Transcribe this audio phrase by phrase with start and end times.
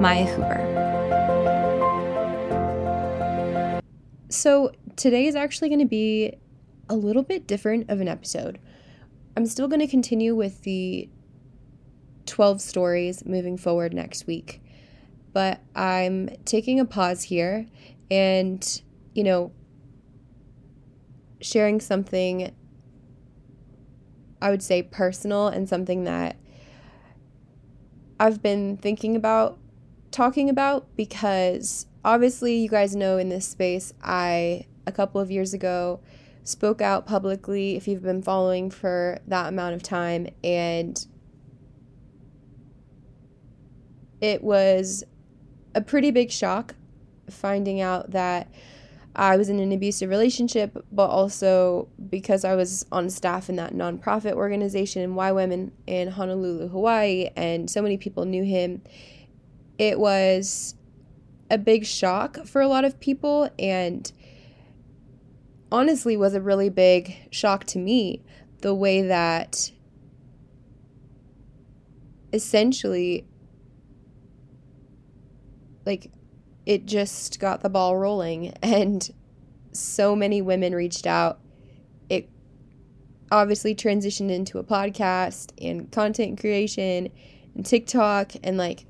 [0.00, 0.60] Miah Hoover.
[4.28, 6.34] So, today is actually going to be
[6.88, 8.58] a little bit different of an episode.
[9.36, 11.08] I'm still going to continue with the
[12.26, 14.60] 12 stories moving forward next week,
[15.32, 17.66] but I'm taking a pause here
[18.10, 18.82] and,
[19.14, 19.52] you know,
[21.40, 22.54] sharing something
[24.40, 26.36] I would say personal and something that
[28.20, 29.58] I've been thinking about
[30.14, 35.52] talking about because obviously you guys know in this space I a couple of years
[35.52, 36.00] ago
[36.44, 41.04] spoke out publicly if you've been following for that amount of time and
[44.20, 45.02] it was
[45.74, 46.76] a pretty big shock
[47.28, 48.48] finding out that
[49.16, 53.72] I was in an abusive relationship, but also because I was on staff in that
[53.72, 58.82] nonprofit organization, YWAM in Honolulu, Hawaii, and so many people knew him
[59.78, 60.74] it was
[61.50, 64.12] a big shock for a lot of people and
[65.70, 68.22] honestly was a really big shock to me
[68.60, 69.70] the way that
[72.32, 73.26] essentially
[75.86, 76.10] like
[76.66, 79.10] it just got the ball rolling and
[79.72, 81.40] so many women reached out.
[82.08, 82.28] It
[83.30, 87.10] obviously transitioned into a podcast and content creation
[87.54, 88.86] and TikTok and like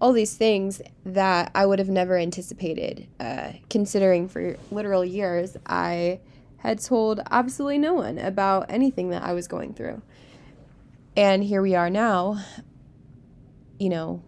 [0.00, 3.06] all these things that I would have never anticipated.
[3.18, 6.20] Uh, considering for literal years, I
[6.58, 10.02] had told absolutely no one about anything that I was going through.
[11.16, 12.42] And here we are now,
[13.78, 14.22] you know,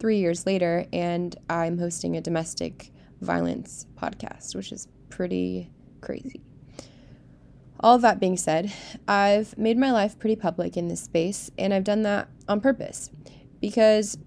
[0.00, 5.70] three years later, and I'm hosting a domestic violence podcast, which is pretty
[6.00, 6.42] crazy.
[7.80, 8.72] All of that being said,
[9.06, 13.10] I've made my life pretty public in this space, and I've done that on purpose
[13.60, 14.18] because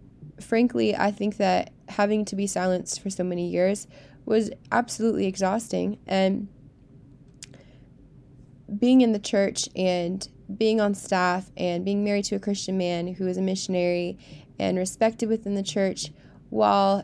[0.44, 3.88] frankly, I think that having to be silenced for so many years
[4.26, 5.98] was absolutely exhausting.
[6.08, 6.48] And
[8.78, 13.16] being in the church and being on staff and being married to a Christian man
[13.16, 14.18] who is a missionary
[14.60, 16.12] and respected within the church,
[16.50, 17.04] while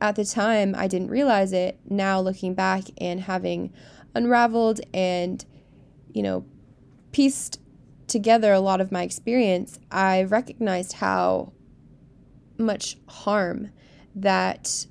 [0.00, 3.72] at the time I didn't realize it, now looking back and having
[4.14, 5.44] unraveled and,
[6.12, 6.44] you know,
[7.12, 7.60] pieced
[8.06, 11.52] together a lot of my experience, I recognized how
[12.58, 13.70] much harm
[14.14, 14.86] that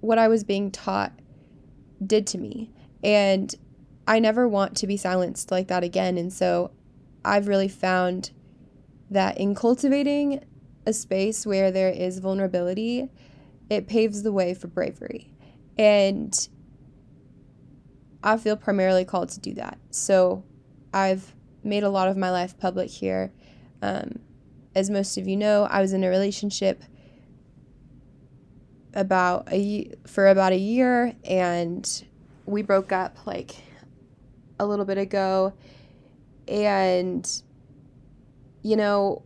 [0.00, 1.12] what I was being taught
[2.04, 2.70] did to me.
[3.02, 3.54] And
[4.06, 6.18] I never want to be silenced like that again.
[6.18, 6.72] And so
[7.24, 8.30] I've really found
[9.10, 10.44] that in cultivating
[10.86, 13.08] a space where there is vulnerability,
[13.70, 15.30] it paves the way for bravery.
[15.78, 16.48] And
[18.22, 19.78] I feel primarily called to do that.
[19.90, 20.44] So
[20.92, 23.32] I've made a lot of my life public here.
[23.80, 24.20] Um,
[24.74, 26.82] as most of you know, I was in a relationship
[28.92, 32.04] about a for about a year and
[32.46, 33.56] we broke up like
[34.58, 35.52] a little bit ago.
[36.46, 37.42] And
[38.62, 39.22] you know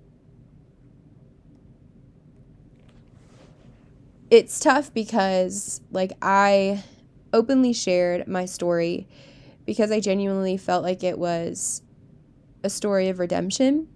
[4.30, 6.84] it's tough because like I
[7.32, 9.08] openly shared my story
[9.64, 11.82] because I genuinely felt like it was
[12.62, 13.86] a story of redemption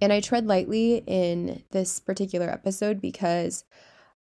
[0.00, 3.64] and I tread lightly in this particular episode because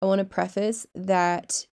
[0.01, 1.67] I want to preface that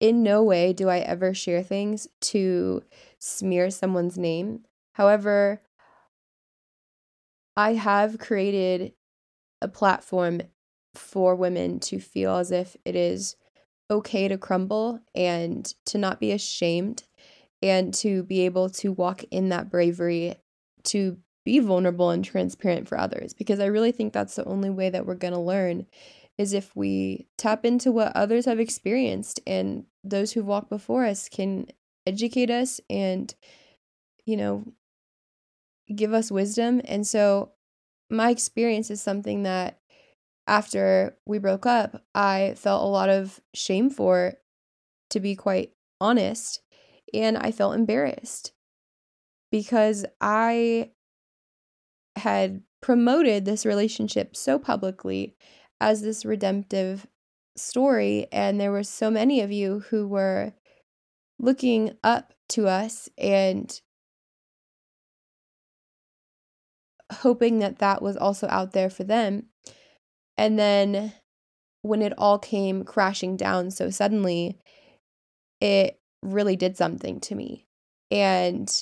[0.00, 2.82] in no way do I ever share things to
[3.18, 4.64] smear someone's name.
[4.92, 5.62] However,
[7.56, 8.92] I have created
[9.62, 10.42] a platform
[10.94, 13.36] for women to feel as if it is
[13.90, 17.04] okay to crumble and to not be ashamed
[17.62, 20.36] and to be able to walk in that bravery
[20.84, 24.90] to be vulnerable and transparent for others because I really think that's the only way
[24.90, 25.86] that we're going to learn
[26.38, 31.28] is if we tap into what others have experienced and those who've walked before us
[31.28, 31.66] can
[32.06, 33.34] educate us and
[34.24, 34.64] you know
[35.94, 36.80] give us wisdom.
[36.84, 37.52] And so
[38.10, 39.78] my experience is something that
[40.46, 44.34] after we broke up I felt a lot of shame for
[45.10, 46.60] to be quite honest
[47.14, 48.52] and I felt embarrassed
[49.50, 50.90] because I
[52.24, 55.36] had promoted this relationship so publicly
[55.78, 57.06] as this redemptive
[57.54, 58.26] story.
[58.32, 60.54] And there were so many of you who were
[61.38, 63.78] looking up to us and
[67.12, 69.44] hoping that that was also out there for them.
[70.38, 71.12] And then
[71.82, 74.58] when it all came crashing down so suddenly,
[75.60, 77.66] it really did something to me.
[78.10, 78.72] And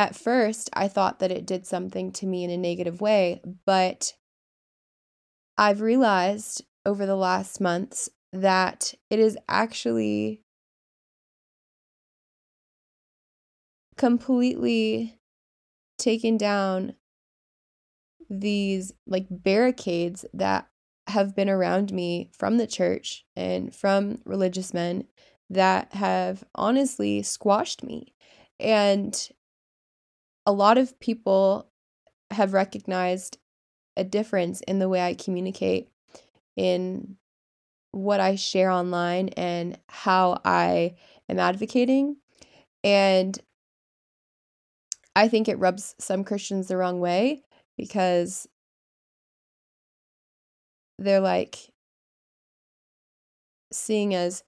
[0.00, 4.14] at first, I thought that it did something to me in a negative way, but
[5.58, 10.42] I've realized over the last months that it is actually
[13.98, 15.18] completely
[15.98, 16.94] taken down
[18.30, 20.66] these like barricades that
[21.08, 25.04] have been around me from the church and from religious men
[25.50, 28.14] that have honestly squashed me.
[28.58, 29.30] And
[30.50, 31.70] a lot of people
[32.32, 33.38] have recognized
[33.96, 35.88] a difference in the way I communicate,
[36.56, 37.16] in
[37.92, 40.96] what I share online, and how I
[41.28, 42.16] am advocating.
[42.82, 43.38] And
[45.14, 47.44] I think it rubs some Christians the wrong way
[47.78, 48.48] because
[50.98, 51.70] they're like
[53.72, 54.42] seeing as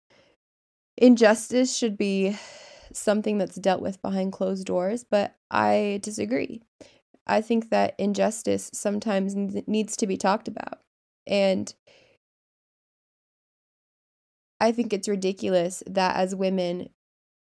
[0.97, 2.37] injustice should be
[2.95, 6.63] something that's dealt with behind closed doors, but I disagree.
[7.27, 9.35] I think that injustice sometimes
[9.67, 10.81] needs to be talked about.
[11.27, 11.73] And
[14.61, 16.89] I think it's ridiculous that as women,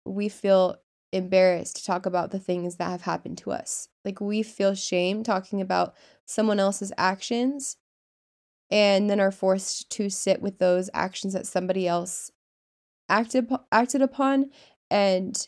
[0.06, 0.78] we feel
[1.14, 3.88] embarrassed to talk about the things that have happened to us.
[4.06, 5.94] Like we feel shame talking about
[6.26, 7.78] someone else's actions
[8.70, 12.32] and then are forced to sit with those actions that somebody else
[13.10, 14.50] acted acted upon
[14.92, 15.48] and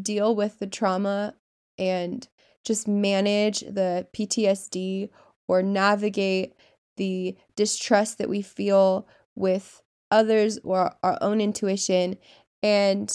[0.00, 1.34] deal with the trauma
[1.78, 2.28] and
[2.64, 5.08] just manage the PTSD
[5.48, 6.54] or navigate
[6.96, 12.16] the distrust that we feel with others or our own intuition.
[12.62, 13.12] And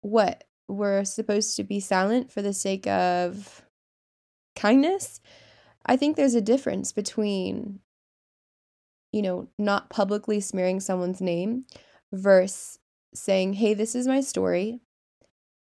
[0.00, 0.44] what?
[0.66, 3.62] We're supposed to be silent for the sake of
[4.56, 5.20] kindness?
[5.84, 7.80] I think there's a difference between
[9.12, 11.66] you know not publicly smearing someone's name
[12.12, 12.78] versus
[13.14, 14.80] saying hey this is my story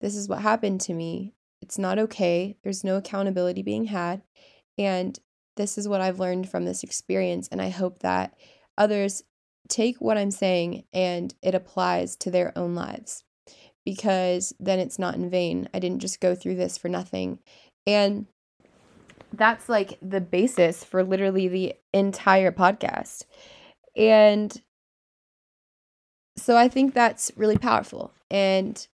[0.00, 2.56] this is what happened to me it's not okay.
[2.62, 4.22] There's no accountability being had.
[4.76, 5.18] And
[5.56, 7.48] this is what I've learned from this experience.
[7.50, 8.34] And I hope that
[8.76, 9.22] others
[9.68, 13.22] take what I'm saying and it applies to their own lives
[13.84, 15.68] because then it's not in vain.
[15.72, 17.38] I didn't just go through this for nothing.
[17.86, 18.26] And
[19.32, 23.24] that's like the basis for literally the entire podcast.
[23.96, 24.60] And
[26.36, 28.12] so I think that's really powerful.
[28.30, 28.86] And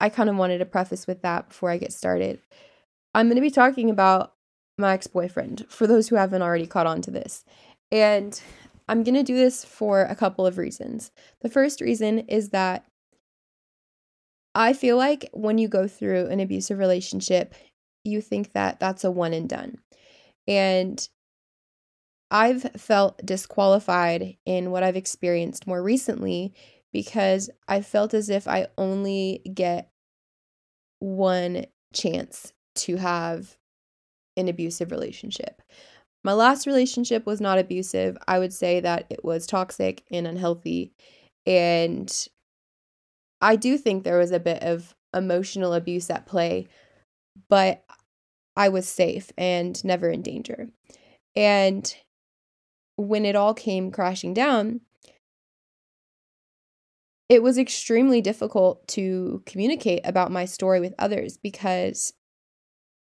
[0.00, 2.40] I kind of wanted to preface with that before I get started.
[3.14, 4.34] I'm going to be talking about
[4.78, 7.44] my ex boyfriend for those who haven't already caught on to this.
[7.90, 8.40] And
[8.88, 11.10] I'm going to do this for a couple of reasons.
[11.40, 12.84] The first reason is that
[14.54, 17.54] I feel like when you go through an abusive relationship,
[18.04, 19.78] you think that that's a one and done.
[20.46, 21.06] And
[22.32, 26.54] I've felt disqualified in what I've experienced more recently
[26.92, 29.90] because I felt as if I only get
[30.98, 33.58] one chance to have
[34.38, 35.60] an abusive relationship.
[36.24, 38.16] My last relationship was not abusive.
[38.26, 40.94] I would say that it was toxic and unhealthy.
[41.44, 42.10] And
[43.42, 46.68] I do think there was a bit of emotional abuse at play,
[47.50, 47.84] but
[48.56, 50.68] I was safe and never in danger.
[51.34, 51.94] And
[52.96, 54.80] when it all came crashing down,
[57.28, 62.12] it was extremely difficult to communicate about my story with others because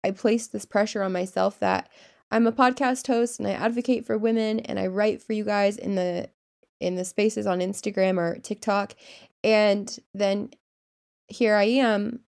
[0.03, 1.91] I placed this pressure on myself that
[2.31, 5.77] I'm a podcast host and I advocate for women and I write for you guys
[5.77, 6.31] in the
[6.81, 8.95] in the spaces on Instagram or TikTok
[9.43, 10.51] and then
[11.29, 12.21] here I am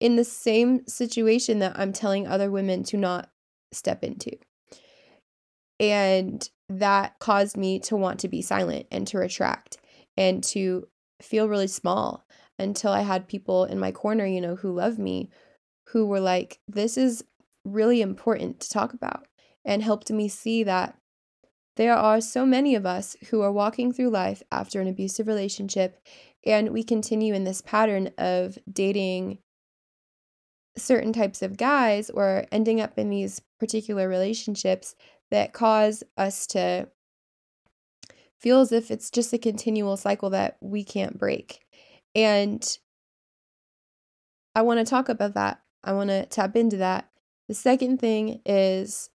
[0.00, 3.30] in the same situation that I'm telling other women to not
[3.72, 4.32] step into.
[5.80, 9.78] And that caused me to want to be silent and to retract
[10.16, 10.88] and to
[11.20, 12.24] feel really small
[12.58, 15.30] until I had people in my corner, you know, who love me,
[15.88, 17.24] who were like, this is
[17.64, 19.26] really important to talk about
[19.64, 20.96] and helped me see that
[21.76, 25.98] there are so many of us who are walking through life after an abusive relationship,
[26.44, 29.38] and we continue in this pattern of dating
[30.76, 34.94] certain types of guys or ending up in these particular relationships
[35.32, 36.86] that cause us to
[38.38, 41.60] feel as if it's just a continual cycle that we can't break.
[42.14, 42.62] And
[44.54, 45.62] I want to talk about that.
[45.82, 47.08] I want to tap into that.
[47.48, 49.08] The second thing is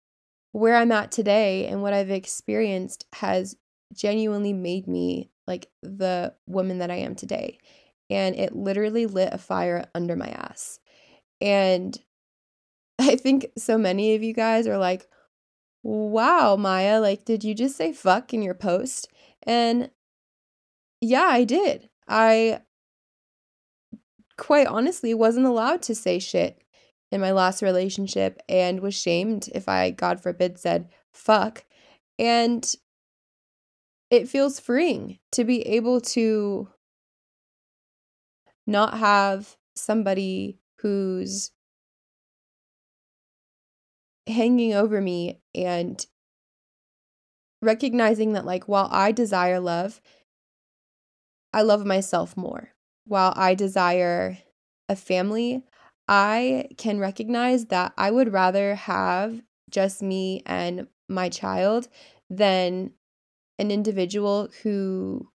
[0.53, 3.55] where I'm at today and what I've experienced has
[3.95, 7.59] genuinely made me like the woman that I am today.
[8.09, 10.81] And it literally lit a fire under my ass.
[11.43, 11.99] And
[12.99, 15.07] I think so many of you guys are like,
[15.87, 19.09] wow, Miah, like, did you just say fuck in your post?
[19.45, 19.91] And
[21.01, 21.89] yeah, I did.
[22.09, 22.61] I
[24.37, 26.61] quite honestly wasn't allowed to say shit
[27.13, 31.65] in my last relationship and was shamed if I, God forbid, said fuck.
[32.19, 32.75] And
[34.11, 36.69] it feels freeing to be able to
[38.67, 41.53] not have somebody who's
[44.27, 46.05] hanging over me and
[47.63, 50.01] recognizing that, like, while I desire love,
[51.53, 52.71] I love myself more.
[53.07, 54.39] While I desire
[54.89, 55.65] a family,
[56.07, 61.89] I can recognize that I would rather have just me and my child
[62.29, 62.93] than
[63.59, 65.31] an individual who,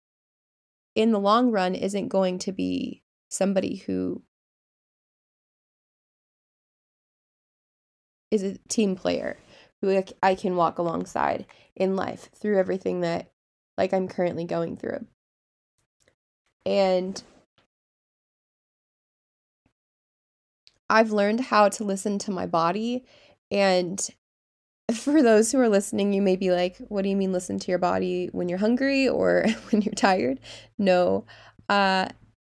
[0.94, 4.22] in the long run, isn't going to be somebody who
[8.30, 9.38] is a team player
[9.80, 13.30] who I can walk alongside in life through everything that
[13.78, 15.06] like I'm currently going through.
[16.66, 17.22] And
[20.90, 23.04] I've learned how to listen to my body.
[23.50, 24.06] And
[24.94, 27.70] for those who are listening, you may be like, what do you mean listen to
[27.70, 30.40] your body when you're hungry or when you're tired?
[30.76, 31.24] No.
[31.68, 32.08] Uh,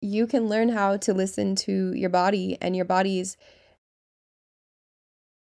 [0.01, 3.37] you can learn how to listen to your body and your body's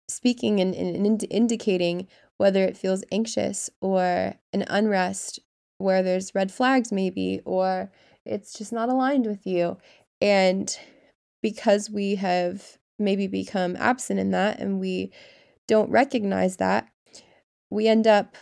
[0.08, 2.06] speaking and, and, and indicating
[2.38, 5.40] whether it feels anxious or an unrest
[5.78, 7.90] where there's red flags maybe or
[8.24, 9.76] it's just not aligned with you.
[10.20, 10.76] And
[11.42, 15.12] because we have maybe become absent in that and we
[15.68, 16.88] don't recognize that,
[17.70, 18.36] we end up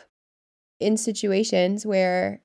[0.80, 2.40] in situations where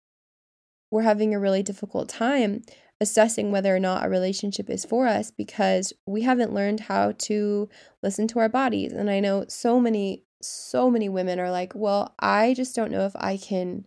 [0.92, 2.62] we're having a really difficult time
[3.02, 7.70] assessing whether or not a relationship is for us because we haven't learned how to
[8.04, 8.92] listen to our bodies.
[8.92, 13.06] And I know so many, so many women are like, well, I just don't know
[13.06, 13.86] if I can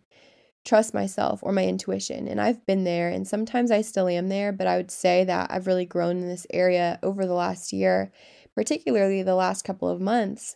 [0.65, 2.27] trust myself or my intuition.
[2.27, 5.51] And I've been there, and sometimes I still am there, but I would say that
[5.51, 8.11] I've really grown in this area over the last year,
[8.55, 10.55] particularly the last couple of months.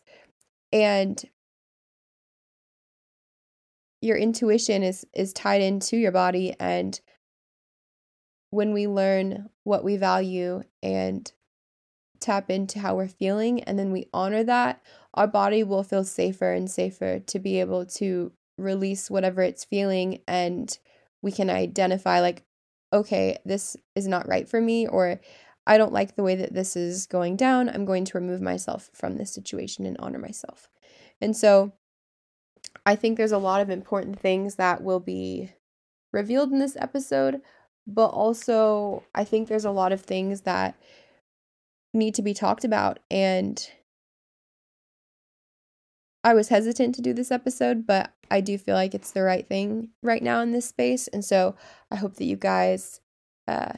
[0.71, 1.21] And
[4.01, 6.99] your intuition is is tied into your body and
[8.49, 11.31] when we learn what we value and
[12.19, 14.81] tap into how we're feeling and then we honor that
[15.13, 20.19] our body will feel safer and safer to be able to release whatever it's feeling
[20.27, 20.79] and
[21.21, 22.43] we can identify like
[22.91, 25.19] okay this is not right for me or
[25.67, 27.69] i don't like the way that this is going down.
[27.69, 30.69] I'm going to remove myself from this situation and honor myself.
[31.21, 31.73] And so
[32.85, 35.51] i think there's a lot of important things that will be
[36.11, 37.41] revealed in this episode
[37.87, 40.75] but also i think there's a lot of things that
[41.93, 43.71] need to be talked about and
[46.27, 49.47] I was hesitant to do this episode, but I do feel like it's the right
[49.47, 51.07] thing right now in this space.
[51.07, 51.55] And so
[51.89, 52.99] I hope that you guys
[53.47, 53.73] uh,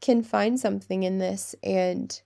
[0.00, 2.18] can find something in this and,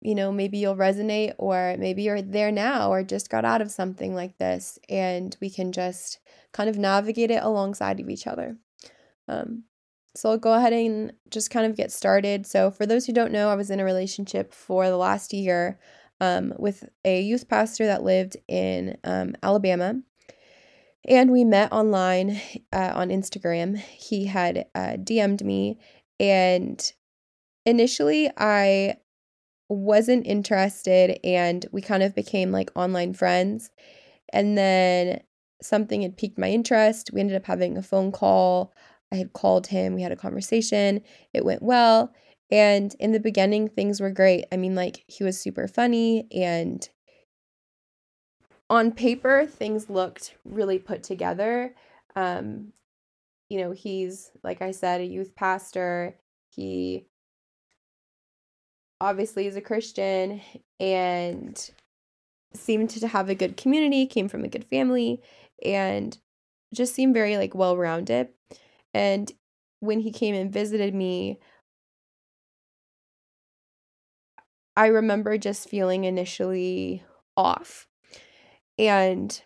[0.00, 3.72] you know, maybe you'll resonate or maybe you're there now or just got out of
[3.72, 6.20] something like this and we can just
[6.52, 8.58] kind of navigate it alongside of each other.
[9.30, 9.64] Um,
[10.16, 12.46] so I'll go ahead and just kind of get started.
[12.46, 15.78] So, for those who don't know, I was in a relationship for the last year
[16.20, 19.94] um, with a youth pastor that lived in um, Alabama.
[21.08, 22.40] And we met online
[22.72, 23.78] uh, on Instagram.
[23.78, 25.78] He had uh, DM'd me,
[26.18, 26.92] and
[27.64, 28.96] initially I
[29.68, 33.70] wasn't interested, and we kind of became like online friends.
[34.32, 35.20] And then
[35.62, 37.10] something had piqued my interest.
[37.12, 38.74] We ended up having a phone call.
[39.12, 41.02] I had called him, we had a conversation,
[41.32, 42.12] it went well.
[42.50, 44.44] And in the beginning, things were great.
[44.50, 46.88] I mean, like, he was super funny, and
[48.68, 51.74] on paper, things looked really put together.
[52.14, 52.72] Um,
[53.48, 56.16] you know, he's, like I said, a youth pastor.
[56.50, 57.06] He
[59.00, 60.40] obviously is a Christian
[60.78, 61.70] and
[62.54, 65.20] seemed to have a good community, came from a good family,
[65.64, 66.16] and
[66.72, 68.28] just seemed very like well rounded.
[68.94, 69.30] And
[69.80, 71.38] when he came and visited me,
[74.76, 77.02] I remember just feeling initially
[77.36, 77.86] off.
[78.78, 79.40] And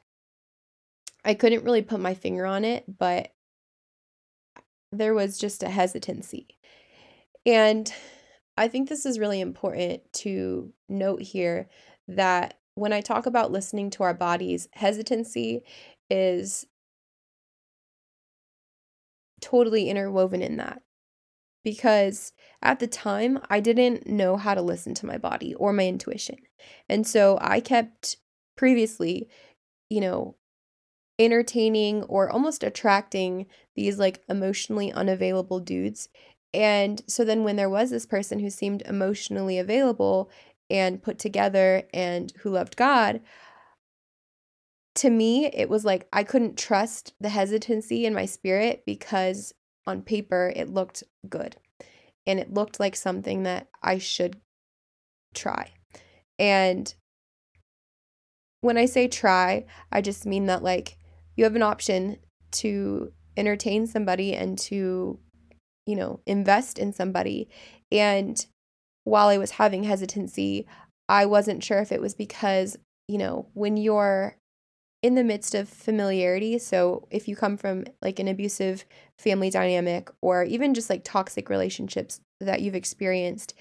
[1.25, 3.33] I couldn't really put my finger on it, but
[4.93, 6.59] there was just a hesitancy.
[7.47, 7.93] And
[8.57, 11.69] I think this is really important to note here
[12.09, 15.63] that when I talk about listening to our bodies, hesitancy
[16.11, 16.67] is
[19.45, 20.83] totally interwoven in that.
[21.63, 22.33] Because
[22.63, 26.37] at the time, I didn't know how to listen to my body or my intuition.
[26.89, 28.17] And so I kept
[28.57, 29.29] previously,
[29.89, 30.37] you know,
[31.19, 33.47] entertaining or almost attracting
[33.77, 36.09] these like emotionally unavailable dudes.
[36.53, 40.31] And so then when there was this person who seemed emotionally available
[40.71, 43.21] and put together and who loved God,
[44.97, 49.53] to me, it was like I couldn't trust the hesitancy in my spirit because
[49.87, 51.57] on paper it looked good
[52.27, 54.41] and it looked like something that I should
[55.35, 55.73] try.
[56.39, 56.93] And
[58.61, 60.97] when I say try, I just mean that like
[61.37, 62.19] you have an option
[62.53, 65.19] to entertain somebody and to,
[65.87, 67.49] you know, invest in somebody.
[67.91, 68.45] And
[69.03, 70.67] while I was having hesitancy,
[71.09, 72.77] I wasn't sure if it was because,
[73.09, 74.39] you know, when you're
[75.05, 78.87] in the midst of familiarity, so if you come from like an abusive
[79.19, 83.53] family dynamic or even just like toxic relationships that you've experienced,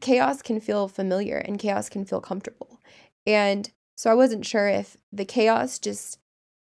[0.00, 2.80] chaos can feel familiar and chaos can feel comfortable.
[3.24, 6.18] And so I wasn't sure if the chaos just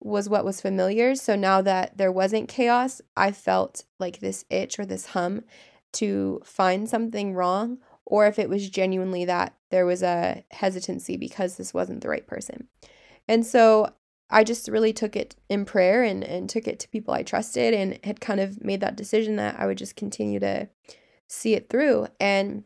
[0.00, 1.16] was what was familiar.
[1.16, 5.42] So now that there wasn't chaos, I felt like this itch or this hum
[5.94, 11.56] to find something wrong, or if it was genuinely that there was a hesitancy because
[11.56, 12.68] this wasn't the right person.
[13.30, 13.94] And so
[14.28, 17.72] I just really took it in prayer and, and took it to people I trusted
[17.72, 20.68] and had kind of made that decision that I would just continue to
[21.28, 22.09] see it through.
[22.18, 22.64] And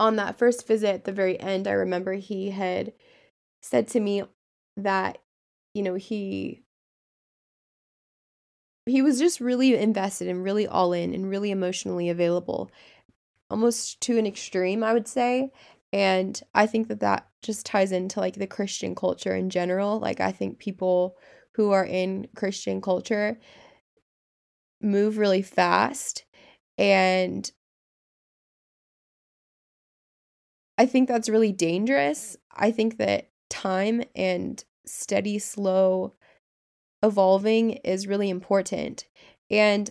[0.00, 2.92] on that first visit at the very end, I remember he had
[3.62, 4.24] said to me
[4.76, 5.18] that
[5.74, 6.62] you know, he
[8.86, 12.68] he was just really invested and really all in and really emotionally available
[13.48, 15.52] almost to an extreme i would say
[15.92, 20.20] and i think that that just ties into like the christian culture in general like
[20.20, 21.16] i think people
[21.54, 23.38] who are in christian culture
[24.80, 26.24] move really fast
[26.78, 27.52] and
[30.78, 36.14] i think that's really dangerous i think that time and steady, slow
[37.02, 39.06] evolving is really important.
[39.50, 39.90] And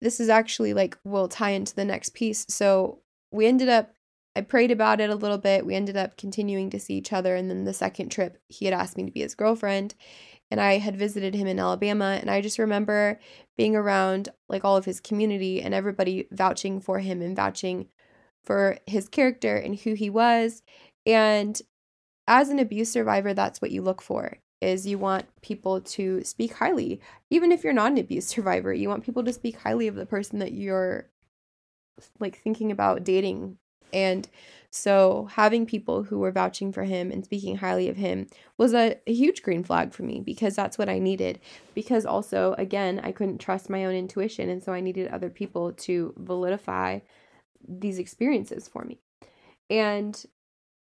[0.00, 2.46] this is actually like will tie into the next piece.
[2.48, 3.92] So we ended up
[4.36, 5.66] I prayed about it a little bit.
[5.66, 8.74] We ended up continuing to see each other and then the second trip he had
[8.74, 9.94] asked me to be his girlfriend
[10.50, 13.18] and I had visited him in Alabama and I just remember
[13.56, 17.88] being around like all of his community and everybody vouching for him and vouching
[18.42, 20.62] for his character and who he was
[21.06, 21.60] and
[22.30, 26.54] as an abuse survivor, that's what you look for is you want people to speak
[26.54, 27.00] highly.
[27.30, 30.06] Even if you're not an abuse survivor, you want people to speak highly of the
[30.06, 31.10] person that you're
[32.18, 33.58] like thinking about dating.
[33.92, 34.28] And
[34.70, 38.96] so having people who were vouching for him and speaking highly of him was a,
[39.06, 41.40] a huge green flag for me because that's what I needed.
[41.74, 44.48] Because also, again, I couldn't trust my own intuition.
[44.48, 47.02] And so I needed other people to validify
[47.66, 49.00] these experiences for me.
[49.68, 50.24] And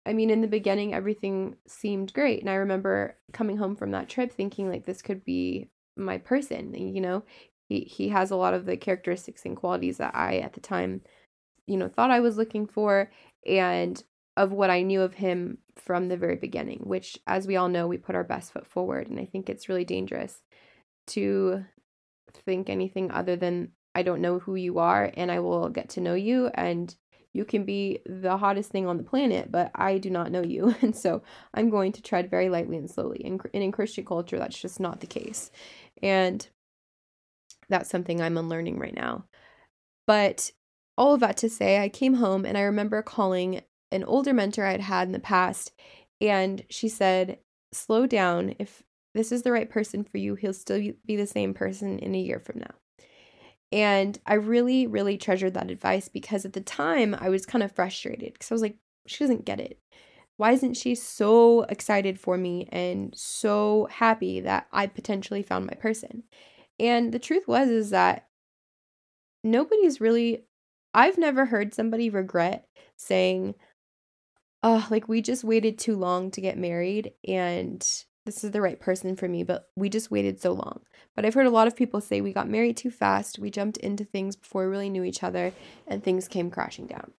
[0.05, 2.41] I mean, in the beginning, everything seemed great.
[2.41, 6.73] And I remember coming home from that trip thinking, like, this could be my person.
[6.73, 7.23] You know,
[7.69, 11.01] he, he has a lot of the characteristics and qualities that I, at the time,
[11.67, 13.11] you know, thought I was looking for
[13.45, 14.01] and
[14.35, 17.87] of what I knew of him from the very beginning, which, as we all know,
[17.87, 19.07] we put our best foot forward.
[19.07, 20.41] And I think it's really dangerous
[21.07, 21.65] to
[22.45, 26.01] think anything other than I don't know who you are and I will get to
[26.01, 26.95] know you and
[27.31, 30.75] you can be the hottest thing on the planet, but I do not know you.
[30.81, 31.23] And so
[31.53, 33.23] I'm going to tread very lightly and slowly.
[33.25, 35.49] And, in Christian culture, that's just not the case.
[36.01, 36.47] And
[37.69, 39.25] that's something I'm unlearning right now.
[40.05, 40.51] But
[40.97, 44.65] all of that to say, I came home and I remember calling an older mentor
[44.65, 45.71] I'd had in the past.
[46.21, 47.39] And she said,
[47.71, 48.55] Slow down.
[48.59, 48.83] If
[49.15, 52.19] this is the right person for you, he'll still be the same person in a
[52.19, 52.75] year from now.
[53.71, 57.71] And I really, really treasured that advice because at the time I was kind of
[57.71, 58.77] frustrated because I was like,
[59.07, 59.79] she doesn't get it.
[60.37, 65.73] Why isn't she so excited for me and so happy that I potentially found my
[65.73, 66.23] person?
[66.79, 68.27] And the truth was is that
[69.43, 70.45] nobody's really
[70.93, 73.55] I've never heard somebody regret saying,
[74.61, 77.85] oh, like we just waited too long to get married and
[78.25, 80.81] this is the right person for me, but we just waited so long.
[81.15, 83.77] But I've heard a lot of people say we got married too fast, we jumped
[83.77, 85.51] into things before we really knew each other,
[85.87, 87.11] and things came crashing down.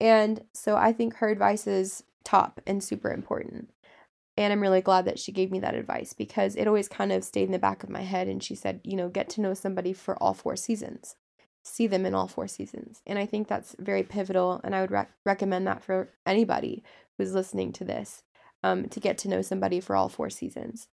[0.00, 3.70] And so I think her advice is top and super important.
[4.36, 7.24] And I'm really glad that she gave me that advice because it always kind of
[7.24, 8.28] stayed in the back of my head.
[8.28, 11.16] And she said, you know, get to know somebody for all four seasons,
[11.64, 13.02] see them in all four seasons.
[13.06, 14.60] And I think that's very pivotal.
[14.64, 16.82] And I would rec- recommend that for anybody
[17.16, 18.22] who's listening to this
[18.62, 20.88] um, to get to know somebody for all four seasons.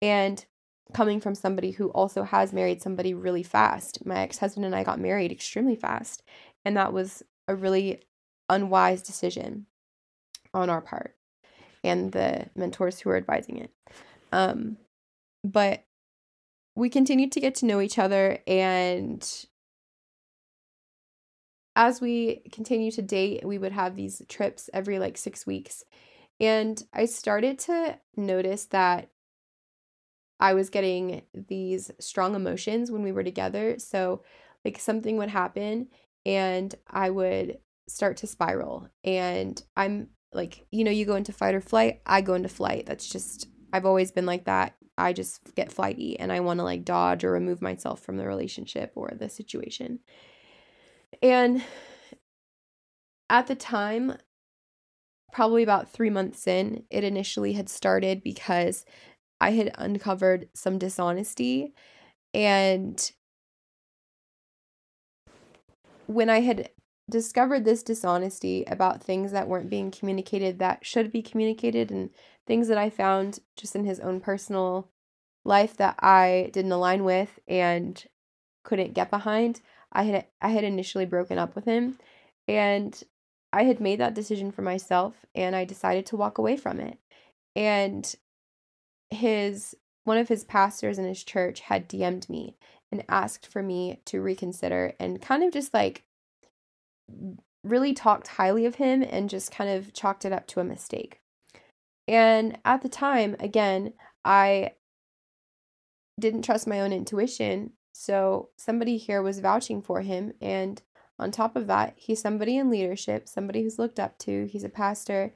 [0.00, 0.44] And
[0.92, 4.84] coming from somebody who also has married somebody really fast, my ex husband and I
[4.84, 6.22] got married extremely fast.
[6.64, 8.02] And that was a really
[8.48, 9.66] unwise decision
[10.54, 11.16] on our part
[11.82, 13.70] and the mentors who were advising it.
[14.30, 14.76] Um,
[15.42, 15.84] but
[16.74, 19.46] we continued to get to know each other and
[21.74, 25.84] as we continue to date we would have these trips every like six weeks.
[26.40, 29.10] And i started to notice that
[30.40, 33.78] i was getting these strong emotions when we were together.
[33.78, 34.22] So
[34.64, 35.88] like something would happen
[36.24, 37.58] and i would
[37.88, 38.88] start to spiral.
[39.04, 42.86] And i'm like you know you go into fight or flight i go into flight.
[42.86, 44.74] That's just i've always been like that.
[44.98, 48.26] I just get flighty and i want to like dodge or remove myself from the
[48.26, 50.00] relationship or the situation
[51.22, 51.62] and
[53.30, 54.16] at the time
[55.32, 58.84] probably about 3 months in it initially had started because
[59.40, 61.74] i had uncovered some dishonesty
[62.34, 63.12] and
[66.06, 66.70] when i had
[67.10, 72.10] discovered this dishonesty about things that weren't being communicated that should be communicated and
[72.46, 74.88] things that I found just in his own personal
[75.44, 78.02] life that I didn't align with and
[78.64, 79.60] couldn't get behind.
[79.92, 81.98] I had I had initially broken up with him
[82.48, 83.00] and
[83.52, 86.98] I had made that decision for myself and I decided to walk away from it.
[87.54, 88.12] And
[89.10, 89.74] his
[90.04, 92.56] one of his pastors in his church had DM'd me
[92.90, 96.04] and asked for me to reconsider and kind of just like
[97.64, 101.20] really talked highly of him and just kind of chalked it up to a mistake.
[102.08, 103.92] And at the time, again,
[104.24, 104.72] I
[106.18, 107.72] didn't trust my own intuition.
[107.92, 110.32] So somebody here was vouching for him.
[110.40, 110.82] And
[111.18, 114.68] on top of that, he's somebody in leadership, somebody who's looked up to, he's a
[114.68, 115.32] pastor.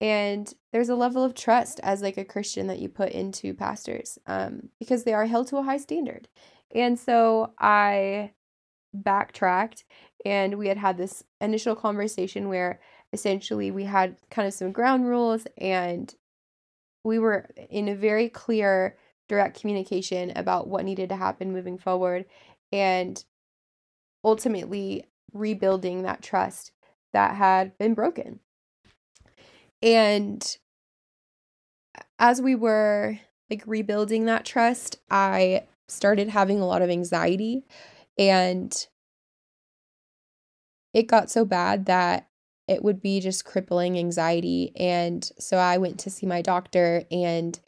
[0.00, 4.18] And there's a level of trust as like a Christian that you put into pastors
[4.26, 6.28] um, because they are held to a high standard.
[6.74, 8.32] And so I
[8.94, 9.84] backtracked
[10.24, 12.80] and we had had this initial conversation where
[13.12, 16.14] essentially we had kind of some ground rules and
[17.04, 18.96] we were in a very clear
[19.28, 22.24] direct communication about what needed to happen moving forward
[22.72, 23.24] and
[24.24, 26.72] ultimately rebuilding that trust
[27.12, 28.40] that had been broken
[29.82, 30.58] and
[32.18, 33.18] as we were
[33.50, 37.64] like rebuilding that trust i started having a lot of anxiety
[38.18, 38.88] and
[40.92, 42.28] it got so bad that
[42.68, 44.72] it would be just crippling anxiety.
[44.76, 47.58] And so I went to see my doctor and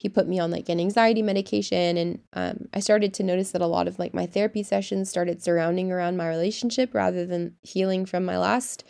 [0.00, 3.62] he put me on like an anxiety medication and um, i started to notice that
[3.62, 8.06] a lot of like my therapy sessions started surrounding around my relationship rather than healing
[8.06, 8.84] from my last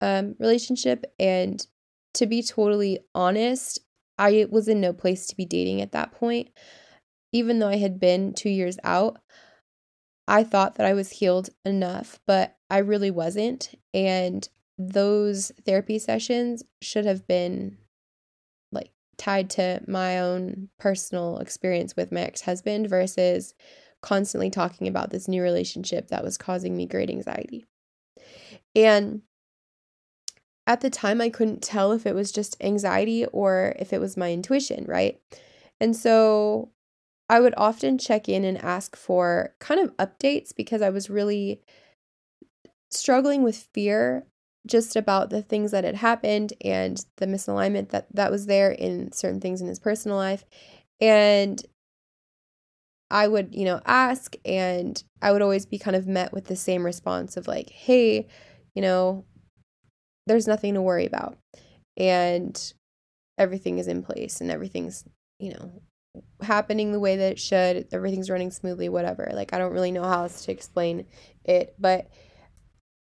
[0.00, 1.66] um, relationship and
[2.14, 3.78] to be totally honest
[4.18, 6.48] i was in no place to be dating at that point
[7.32, 9.18] even though i had been two years out
[10.28, 13.74] I thought that I was healed enough, but I really wasn't.
[13.94, 17.78] And those therapy sessions should have been
[19.18, 23.54] tied to my own personal experience with my ex husband versus
[24.00, 27.66] constantly talking about this new relationship that was causing me great anxiety.
[28.74, 29.22] And
[30.66, 34.16] at the time, I couldn't tell if it was just anxiety or if it was
[34.16, 35.20] my intuition, right?
[35.80, 36.70] And so
[37.28, 41.62] I would often check in and ask for kind of updates because I was really
[42.90, 44.26] struggling with fear
[44.68, 49.10] just about the things that had happened and the misalignment that that was there in
[49.12, 50.44] certain things in his personal life
[51.00, 51.64] and
[53.10, 56.56] I would, you know, ask and I would always be kind of met with the
[56.56, 58.28] same response of like, "Hey,
[58.74, 59.24] you know,
[60.26, 61.38] there's nothing to worry about."
[61.96, 62.72] And
[63.38, 65.04] everything is in place and everything's,
[65.38, 65.82] you know,
[66.42, 67.88] happening the way that it should.
[67.92, 69.30] Everything's running smoothly, whatever.
[69.32, 71.06] Like, I don't really know how else to explain
[71.44, 72.08] it, but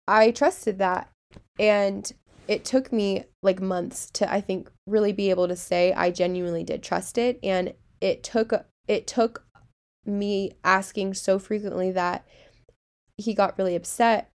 [0.08, 1.10] I trusted that.
[1.60, 2.12] And
[2.48, 6.64] it took me like months to, I think, really be able to say I genuinely
[6.64, 7.40] did trust it.
[7.44, 8.54] And it took,
[8.88, 9.46] it took
[10.06, 12.26] me asking so frequently that
[13.18, 14.30] he got really upset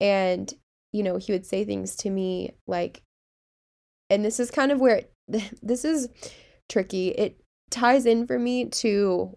[0.00, 0.52] And,
[0.92, 3.02] you know, he would say things to me like,
[4.10, 5.12] and this is kind of where it,
[5.62, 6.08] this is
[6.68, 7.08] tricky.
[7.10, 9.36] It ties in for me to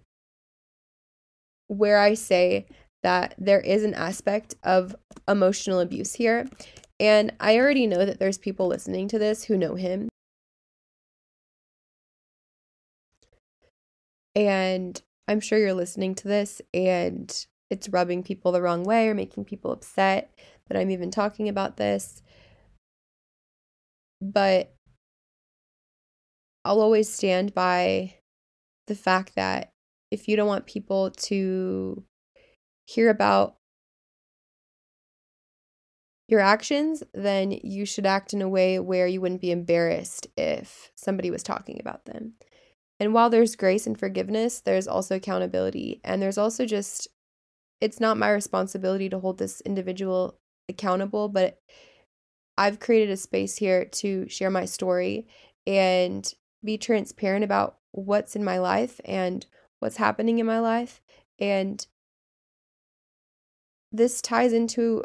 [1.67, 2.67] where I say
[3.03, 4.95] that there is an aspect of
[5.27, 6.47] emotional abuse here.
[7.01, 10.07] And I already know that there's people listening to this who know him.
[14.35, 19.15] And I'm sure you're listening to this and it's rubbing people the wrong way or
[19.15, 20.31] making people upset
[20.67, 22.21] that I'm even talking about this.
[24.21, 24.71] But
[26.63, 28.19] I'll always stand by
[28.85, 29.71] the fact that
[30.11, 32.03] if you don't want people to
[32.85, 33.55] hear about
[36.31, 40.89] your actions, then you should act in a way where you wouldn't be embarrassed if
[40.95, 42.33] somebody was talking about them.
[43.01, 45.99] And while there's grace and forgiveness, there's also accountability.
[46.05, 47.09] And there's also just,
[47.81, 50.39] it's not my responsibility to hold this individual
[50.69, 51.59] accountable, but
[52.57, 55.27] I've created a space here to share my story
[55.67, 59.45] and be transparent about what's in my life and
[59.79, 61.01] what's happening in my life.
[61.39, 61.85] And
[63.91, 65.03] this ties into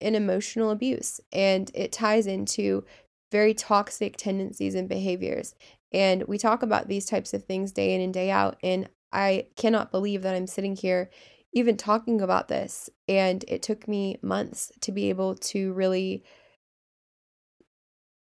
[0.00, 2.84] an emotional abuse and it ties into
[3.32, 5.54] very toxic tendencies and behaviors.
[5.92, 8.56] And we talk about these types of things day in and day out.
[8.62, 11.10] And I cannot believe that I'm sitting here
[11.52, 12.90] even talking about this.
[13.08, 16.22] And it took me months to be able to really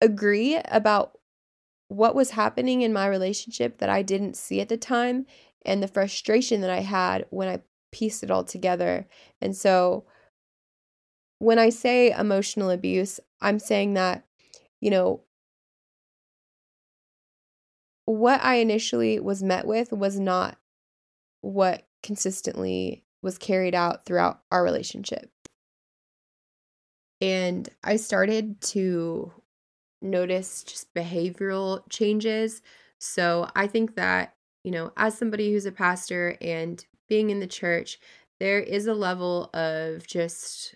[0.02, 1.18] agree about
[1.88, 5.26] what was happening in my relationship that I didn't see at the time
[5.66, 9.08] and the frustration that I had when I pieced it all together.
[9.42, 10.06] And so
[11.44, 14.26] when I say emotional abuse, I'm saying that,
[14.80, 15.22] you know,
[18.06, 20.58] what I initially was met with was not
[21.42, 25.30] what consistently was carried out throughout our relationship.
[27.20, 29.32] And I started to
[30.02, 32.62] notice just behavioral changes.
[33.00, 37.48] So I think that, you know, as somebody who's a pastor and being in the
[37.48, 38.00] church,
[38.40, 40.76] there is a level of just,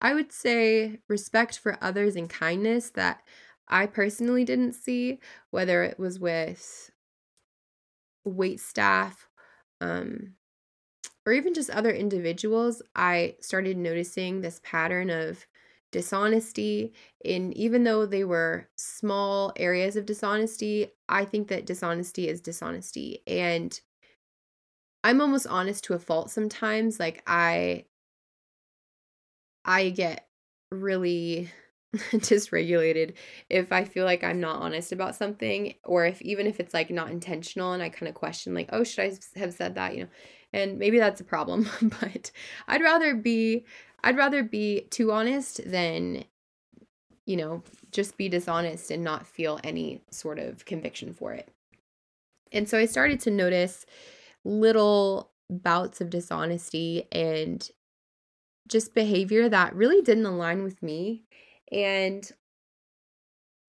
[0.00, 3.22] I would say, respect for others and kindness that
[3.68, 6.90] I personally didn't see, whether it was with
[8.24, 9.28] wait staff
[9.80, 10.34] um,
[11.26, 12.82] or even just other individuals.
[12.96, 15.46] I started noticing this pattern of
[15.92, 22.40] dishonesty in even though they were small areas of dishonesty i think that dishonesty is
[22.40, 23.80] dishonesty and
[25.04, 27.84] i'm almost honest to a fault sometimes like i
[29.64, 30.26] i get
[30.70, 31.50] really
[32.12, 33.14] dysregulated
[33.48, 36.90] if I feel like I'm not honest about something, or if even if it's like
[36.90, 39.96] not intentional and I kind of question, like, oh, should I have said that?
[39.96, 40.10] You know,
[40.52, 42.30] and maybe that's a problem, but
[42.68, 43.64] I'd rather be,
[44.04, 46.24] I'd rather be too honest than,
[47.26, 51.48] you know, just be dishonest and not feel any sort of conviction for it.
[52.52, 53.84] And so I started to notice
[54.44, 57.68] little bouts of dishonesty and
[58.70, 61.24] just behavior that really didn't align with me
[61.72, 62.30] and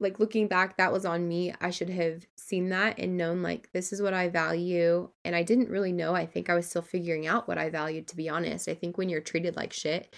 [0.01, 1.53] like looking back, that was on me.
[1.61, 5.09] I should have seen that and known like this is what I value.
[5.23, 6.15] And I didn't really know.
[6.15, 8.67] I think I was still figuring out what I valued, to be honest.
[8.67, 10.13] I think when you're treated like shit,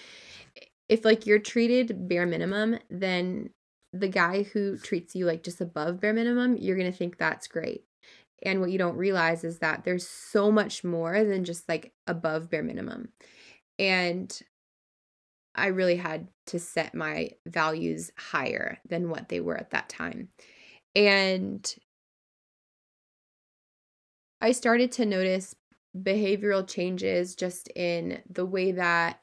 [0.87, 3.49] if like you're treated bare minimum, then
[3.91, 7.47] the guy who treats you like just above bare minimum, you're going to think that's
[7.47, 7.83] great.
[8.41, 12.49] And what you don't realize is that there's so much more than just like above
[12.49, 13.09] bare minimum.
[13.77, 14.41] And
[15.55, 20.29] I really had to set my values higher than what they were at that time.
[20.95, 21.73] And
[24.41, 25.55] I started to notice
[25.97, 29.19] behavioral changes just in the way that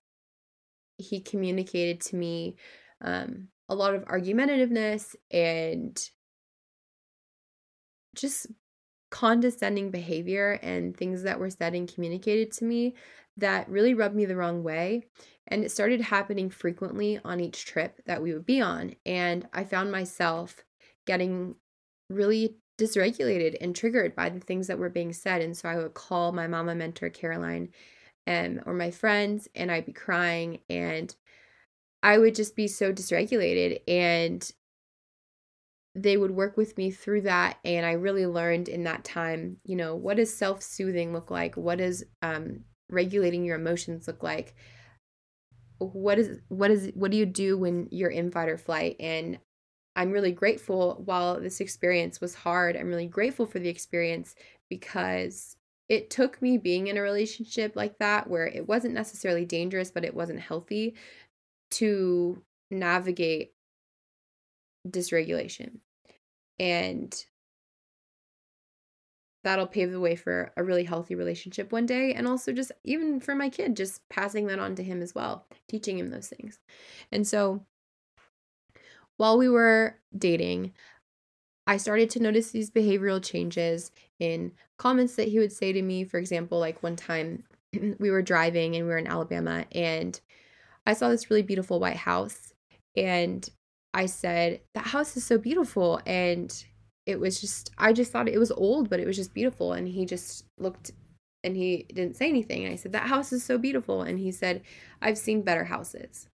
[0.99, 2.57] he communicated to me
[3.01, 6.11] um, a lot of argumentativeness and
[8.15, 8.47] just
[9.11, 12.95] condescending behavior and things that were said and communicated to me
[13.37, 15.07] that really rubbed me the wrong way.
[15.51, 18.95] And it started happening frequently on each trip that we would be on.
[19.05, 20.65] And I found myself
[21.07, 21.57] getting
[22.09, 25.43] really dysregulated and triggered by the things that were being said.
[25.43, 27.71] And so I would call my mama mentor, Caroline,
[28.27, 31.15] and or my friends, and I'd be crying and
[32.03, 33.81] I would just be so dysregulated.
[33.89, 34.51] And
[35.95, 39.75] they would work with me through that and i really learned in that time you
[39.75, 42.61] know what does self-soothing look like what does um,
[42.91, 44.55] regulating your emotions look like
[45.81, 49.39] what is what is what do you do when you're in fight or flight and
[49.97, 54.35] i'm really grateful while this experience was hard i'm really grateful for the experience
[54.69, 55.57] because
[55.89, 60.05] it took me being in a relationship like that where it wasn't necessarily dangerous but
[60.05, 60.95] it wasn't healthy
[61.71, 63.53] to navigate
[64.89, 65.79] dysregulation.
[66.59, 67.15] And
[69.43, 72.13] that'll pave the way for a really healthy relationship one day.
[72.15, 75.47] And also, just even for my kid, just passing that on to him as well,
[75.69, 76.59] teaching him those things.
[77.11, 77.65] And so,
[79.17, 80.73] while we were dating,
[81.67, 86.05] I started to notice these behavioral changes in comments that he would say to me.
[86.05, 87.45] For example, like one time
[87.99, 90.21] we were driving and we were in Alabama and
[90.87, 92.53] I saw this really beautiful white house
[92.97, 93.49] and
[93.93, 96.01] I said, That house is so beautiful.
[96.07, 96.53] And
[97.11, 99.73] it was just, I just thought it was old, but it was just beautiful.
[99.73, 100.93] And he just looked
[101.43, 102.65] and he didn't say anything.
[102.65, 104.03] And I said, That house is so beautiful.
[104.03, 104.63] And he said,
[105.01, 106.29] I've seen better houses.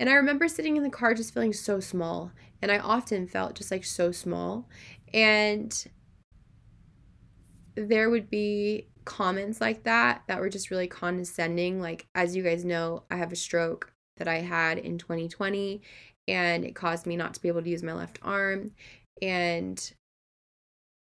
[0.00, 2.32] And I remember sitting in the car just feeling so small.
[2.60, 4.68] And I often felt just like so small.
[5.12, 5.86] And
[7.76, 11.80] there would be comments like that that were just really condescending.
[11.80, 15.82] Like, as you guys know, I have a stroke that I had in 2020,
[16.28, 18.72] and it caused me not to be able to use my left arm.
[19.22, 19.92] And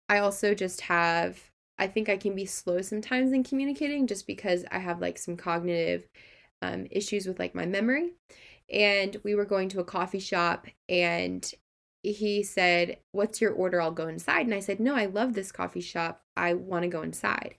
[0.08, 4.64] I also just have, I think I can be slow sometimes in communicating just because
[4.70, 6.06] I have like some cognitive
[6.62, 8.12] um, issues with like my memory.
[8.72, 11.50] And we were going to a coffee shop and
[12.02, 13.80] he said, What's your order?
[13.80, 14.46] I'll go inside.
[14.46, 16.22] And I said, No, I love this coffee shop.
[16.36, 17.56] I want to go inside.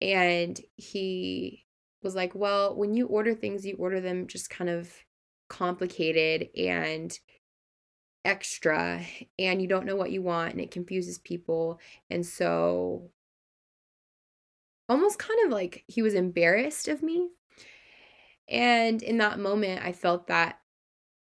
[0.00, 1.64] And he
[2.02, 4.92] was like, Well, when you order things, you order them just kind of
[5.48, 7.18] complicated and
[8.24, 9.04] extra
[9.38, 11.80] and you don't know what you want and it confuses people
[12.10, 13.10] and so
[14.88, 17.28] almost kind of like he was embarrassed of me
[18.48, 20.60] and in that moment i felt that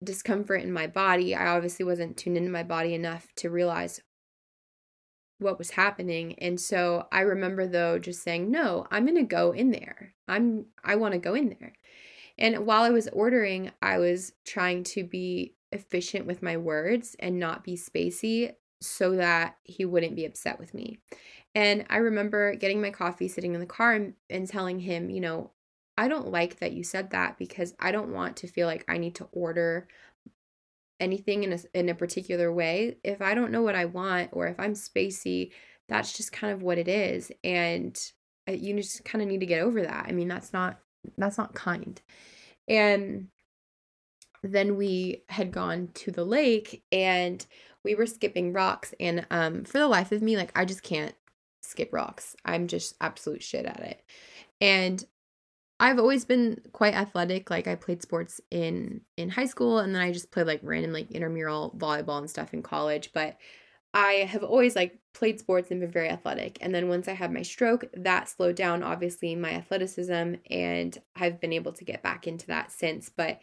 [0.04, 1.34] discomfort in my body.
[1.34, 4.00] I obviously wasn't tuned into my body enough to realize
[5.38, 9.50] what was happening and so i remember though just saying no i'm going to go
[9.50, 10.14] in there.
[10.28, 11.72] I'm i want to go in there.
[12.38, 17.38] And while i was ordering i was trying to be efficient with my words and
[17.38, 20.98] not be spacey so that he wouldn't be upset with me.
[21.54, 25.20] And I remember getting my coffee sitting in the car and, and telling him, you
[25.20, 25.52] know,
[25.96, 28.98] I don't like that you said that because I don't want to feel like I
[28.98, 29.86] need to order
[30.98, 32.96] anything in a in a particular way.
[33.04, 35.52] If I don't know what I want or if I'm spacey,
[35.88, 37.96] that's just kind of what it is and
[38.48, 40.06] you just kind of need to get over that.
[40.08, 40.78] I mean, that's not
[41.16, 42.00] that's not kind.
[42.68, 43.28] And
[44.44, 47.44] then we had gone to the lake and
[47.82, 51.14] we were skipping rocks and um for the life of me like I just can't
[51.64, 52.36] skip rocks.
[52.44, 54.02] I'm just absolute shit at it.
[54.60, 55.04] And
[55.80, 57.50] I've always been quite athletic.
[57.50, 60.92] Like I played sports in in high school and then I just played like random
[60.92, 63.36] like intramural volleyball and stuff in college, but
[63.92, 66.58] I have always like played sports and been very athletic.
[66.60, 71.40] And then once I had my stroke, that slowed down obviously my athleticism and I've
[71.40, 73.40] been able to get back into that since, but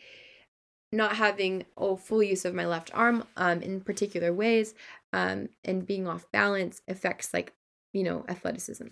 [0.91, 4.73] not having a full use of my left arm um, in particular ways
[5.13, 7.54] um, and being off balance affects like
[7.93, 8.88] you know athleticism.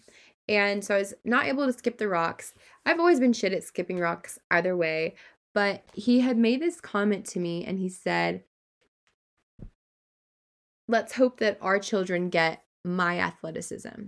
[0.48, 2.56] And so i was not able to skip the rocks.
[2.86, 5.16] I've always been shit at skipping rocks either way
[5.54, 8.44] but he had made this comment to me and he said
[10.88, 14.08] let's hope that our children get my athleticism.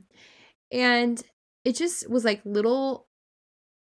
[0.71, 1.21] And
[1.63, 3.07] it just was like little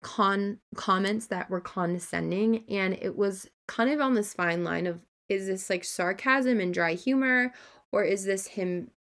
[0.01, 5.01] con comments that were condescending and it was kind of on this fine line of
[5.27, 7.51] is this like sarcasm and dry humor
[7.91, 8.91] or is this him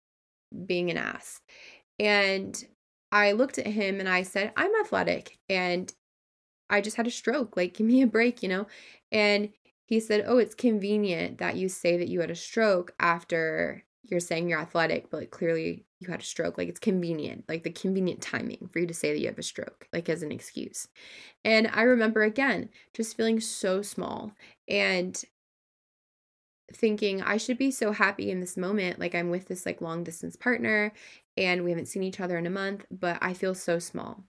[0.65, 1.41] being an ass?
[1.99, 2.65] And
[3.13, 5.93] i looked at him and i said i'm athletic and
[6.69, 8.67] i just had a stroke like give me a break you know?
[9.13, 9.51] And
[9.85, 14.21] he said oh it's convenient that you say that you had a stroke after you're
[14.21, 16.59] saying you're athletic but like clearly you had a stroke.
[16.59, 19.43] Like it's convenient, like the convenient timing for you to say that you have a
[19.43, 20.89] stroke, like as an excuse.
[21.45, 24.33] And I remember again just feeling so small
[24.69, 25.23] and
[26.73, 28.99] thinking I should be so happy in this moment.
[28.99, 30.93] Like I'm with this like long distance partner
[31.37, 34.25] and we haven't seen each other in a month, but I feel so small.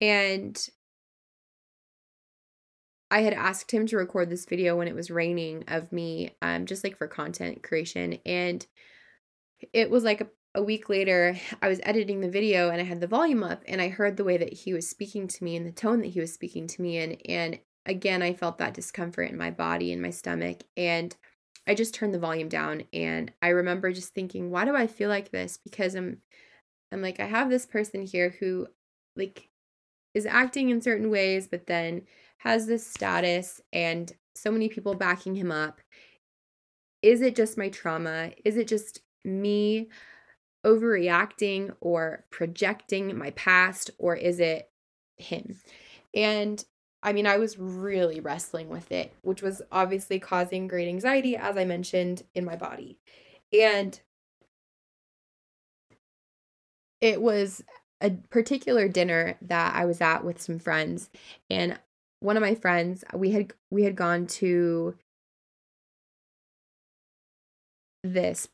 [0.00, 0.56] And
[3.10, 6.66] I had asked him to record this video when it was raining of me, um,
[6.66, 8.18] just like for content creation.
[8.26, 8.66] And
[9.72, 13.06] it was like a week later, I was editing the video and I had the
[13.06, 15.72] volume up and I heard the way that he was speaking to me and the
[15.72, 17.12] tone that he was speaking to me in.
[17.28, 20.62] And again, I felt that discomfort in my body and my stomach.
[20.76, 21.14] And
[21.66, 25.10] I just turned the volume down and I remember just thinking, why do I feel
[25.10, 25.58] like this?
[25.62, 26.22] Because I'm
[26.92, 28.68] I'm like, I have this person here who
[29.16, 29.50] like
[30.14, 32.02] is acting in certain ways, but then
[32.38, 35.80] has this status and so many people backing him up.
[37.02, 38.30] Is it just my trauma?
[38.44, 39.88] Is it just me
[40.64, 44.70] overreacting or projecting my past, or is it
[45.16, 45.60] him?
[46.14, 46.64] And
[47.02, 51.56] I mean, I was really wrestling with it, which was obviously causing great anxiety, as
[51.56, 52.98] I mentioned, in my body.
[53.52, 54.00] And
[57.00, 57.62] it was
[58.00, 61.08] a particular dinner that I was at with some friends
[61.48, 61.78] and
[62.20, 64.96] one of my friends we had we had gone to
[68.02, 68.48] this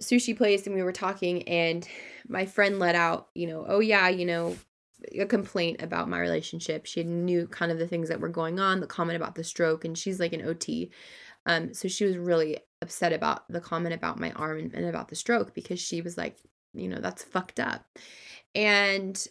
[0.00, 1.88] sushi place and we were talking and
[2.28, 4.56] my friend let out, you know, oh yeah, you know,
[5.18, 6.86] a complaint about my relationship.
[6.86, 9.84] She knew kind of the things that were going on, the comment about the stroke,
[9.84, 10.90] and she's like an OT.
[11.46, 15.16] Um, so she was really upset about the comment about my arm and, about the
[15.16, 16.36] stroke because she was like,
[16.74, 17.86] you know, that's fucked up.
[18.54, 19.26] And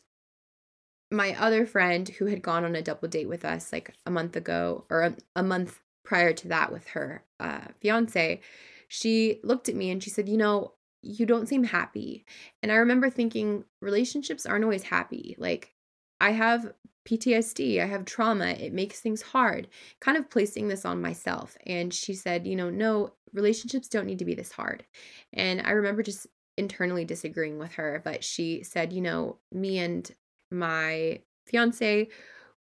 [1.11, 4.35] my other friend who had gone on a double date with us like a month
[4.35, 8.41] ago or a, a month prior to that with her uh, fiance,
[8.87, 12.25] she looked at me and she said, You know, you don't seem happy.
[12.61, 15.35] And I remember thinking, relationships aren't always happy.
[15.37, 15.73] Like,
[16.19, 16.73] I have
[17.07, 19.67] PTSD, I have trauma, it makes things hard,
[20.01, 21.57] kind of placing this on myself.
[21.65, 24.85] And she said, You know, no, relationships don't need to be this hard.
[25.33, 26.27] And I remember just
[26.57, 30.09] internally disagreeing with her, but she said, You know, me and
[30.51, 32.09] my fiance,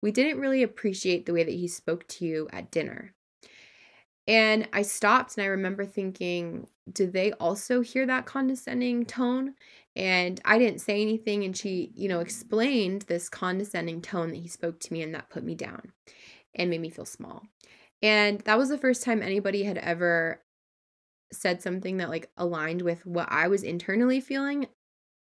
[0.03, 3.16] we didn't really appreciate the way that he spoke to you at dinner.
[4.29, 9.55] And I stopped and I remember thinking, did they also hear that condescending tone?
[9.95, 11.45] And I didn't say anything.
[11.45, 15.31] And she, you know, explained this condescending tone that he spoke to me, and that
[15.31, 15.93] put me down
[16.55, 17.45] and made me feel small.
[18.03, 20.43] And that was the first time anybody had ever
[21.33, 24.67] said something that like aligned with what I was internally feeling.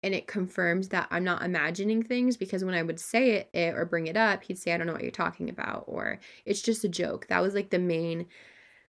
[0.02, 3.74] And it confirmed that I'm not imagining things because when I would say it, it
[3.74, 6.62] or bring it up, he'd say, I don't know what you're talking about, or it's
[6.62, 7.26] just a joke.
[7.26, 8.26] That was like the main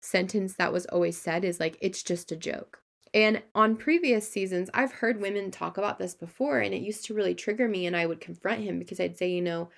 [0.02, 2.80] sentence that was always said is like, it's just a joke.
[3.14, 7.14] And on previous seasons, I've heard women talk about this before, and it used to
[7.14, 7.86] really trigger me.
[7.86, 9.70] And I would confront him because I'd say, you know,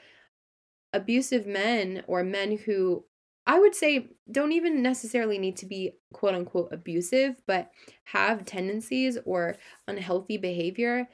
[0.94, 3.06] abusive men or men who
[3.46, 7.72] I would say don't even necessarily need to be quote unquote abusive, but
[8.06, 9.58] have tendencies or
[9.88, 11.10] unhealthy behavior.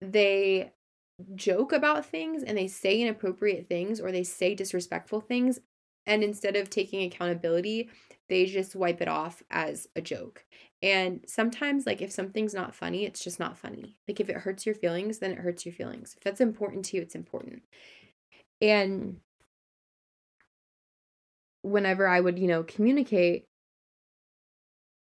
[0.00, 0.72] They
[1.34, 5.58] joke about things and they say inappropriate things or they say disrespectful things
[6.08, 7.90] and instead of taking accountability,
[8.28, 10.44] they just wipe it off as a joke.
[10.82, 13.98] And sometimes, like, if something's not funny, it's just not funny.
[14.08, 16.14] Like, if it hurts your feelings, then it hurts your feelings.
[16.16, 17.62] If that's important to you, it's important.
[18.60, 19.18] And
[21.62, 23.44] whenever I would, you know, communicate,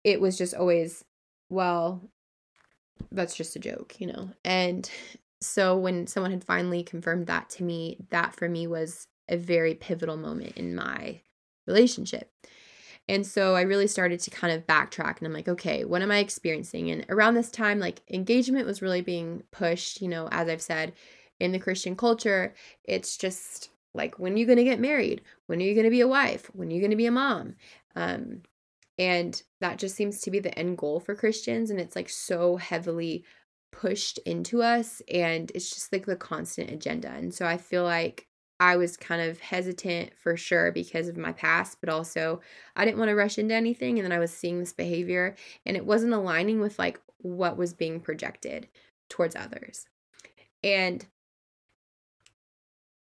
[0.05, 1.05] it was just always,
[1.49, 2.03] well,
[3.13, 4.31] that's just a joke, you know?
[4.45, 4.91] And
[5.41, 9.75] so when someone had finally confirmed that to me, that for me was a very
[9.75, 11.21] pivotal moment in my
[11.67, 12.31] relationship.
[13.09, 16.11] And so I really started to kind of backtrack and I'm like, okay, what am
[16.11, 16.91] I experiencing?
[16.91, 20.93] And around this time, like engagement was really being pushed, you know, as I've said,
[21.41, 22.55] in the Christian culture,
[22.85, 25.23] it's just like, when are you going to get married?
[25.47, 26.51] When are you going to be a wife?
[26.53, 27.55] When are you going to be a mom?
[27.97, 28.43] Um,
[28.99, 31.71] and that just seems to be the end goal for Christians.
[31.71, 33.25] And it's like so heavily
[33.73, 35.01] pushed into us.
[35.13, 37.09] And it's just like the constant agenda.
[37.09, 38.28] And so I feel like
[38.61, 42.41] I was kind of hesitant for sure because of my past, but also
[42.75, 43.99] I didn't want to rush into anything.
[43.99, 47.73] And then I was seeing this behavior and it wasn't aligning with like what was
[47.73, 48.69] being projected
[49.09, 49.87] towards others.
[50.65, 51.07] And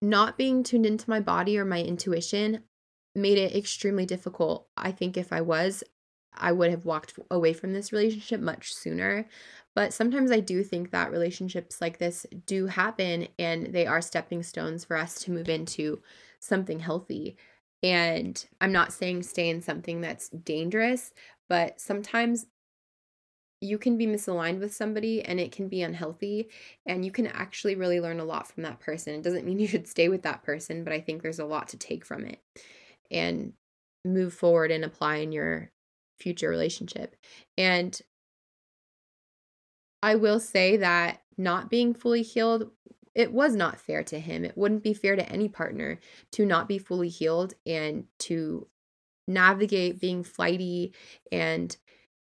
[0.01, 2.63] not being tuned into my body or my intuition
[3.15, 4.67] made it extremely difficult.
[4.77, 5.83] I think if I was,
[6.33, 9.27] I would have walked away from this relationship much sooner.
[9.75, 14.43] But sometimes I do think that relationships like this do happen and they are stepping
[14.43, 16.01] stones for us to move into
[16.39, 17.37] something healthy.
[17.81, 21.13] And I'm not saying stay in something that's dangerous,
[21.47, 22.47] but sometimes
[23.61, 26.49] you can be misaligned with somebody and it can be unhealthy
[26.85, 29.13] and you can actually really learn a lot from that person.
[29.13, 31.69] It doesn't mean you should stay with that person, but I think there's a lot
[31.69, 32.39] to take from it
[33.11, 33.53] and
[34.05, 35.71] move forward and apply in your
[36.19, 37.15] future relationship.
[37.57, 37.99] And
[40.01, 42.71] I will say that not being fully healed,
[43.15, 44.45] it was not fair to him.
[44.45, 45.99] It wouldn't be fair to any partner
[46.31, 48.67] to not be fully healed and to
[49.27, 50.93] navigate being flighty
[51.31, 51.75] and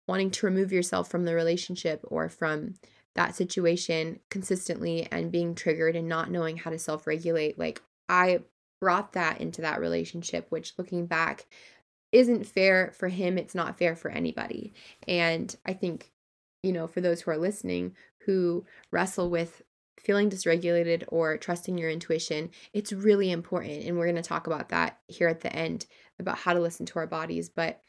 [0.09, 2.74] wanting to remove yourself from the relationship or from
[3.14, 7.59] that situation consistently and being triggered and not knowing how to self regulate.
[7.59, 8.41] Like, I
[8.81, 11.47] brought that into that relationship, which looking back
[12.12, 13.39] isn't fair for him.
[13.39, 14.74] It's not fair for anybody.
[15.09, 16.12] And I think
[16.63, 17.95] you know, for those who are listening
[18.27, 19.63] who wrestle with
[19.99, 23.85] feeling dysregulated or trusting your intuition, it's really important.
[23.85, 25.87] And we're going to talk about that here at the end
[26.19, 27.49] about how to listen to our bodies.
[27.49, 27.81] But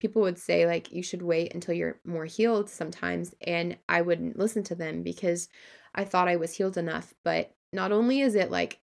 [0.00, 3.34] people would say, like, you should wait until you're more healed sometimes.
[3.46, 5.48] And I wouldn't listen to them because
[5.94, 7.14] I thought I was healed enough.
[7.24, 8.80] But not only is it like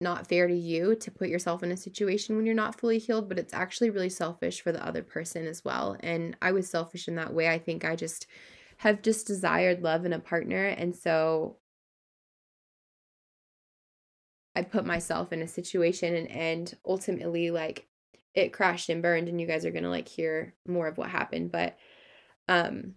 [0.00, 3.28] not fair to you to put yourself in a situation when you're not fully healed,
[3.28, 5.96] but it's actually really selfish for the other person as well.
[6.00, 7.48] And I was selfish in that way.
[7.48, 8.26] I think I just
[8.80, 10.64] have just desired love in a partner.
[10.64, 11.58] And so
[14.56, 17.86] I put myself in a situation and, and ultimately like
[18.34, 21.10] it crashed and burned and you guys are going to like hear more of what
[21.10, 21.52] happened.
[21.52, 21.76] But
[22.48, 22.94] um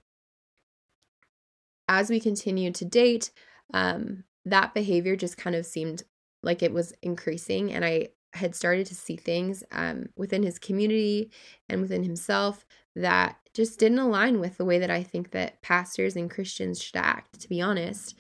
[1.90, 3.32] as we continued to date,
[3.74, 6.04] um, that behavior just kind of seemed
[6.44, 11.32] like it was increasing and i had started to see things um, within his community
[11.70, 12.66] and within himself
[12.96, 16.97] that just didn't align with the way that i think that pastors and christians should
[16.97, 18.18] act to be honest.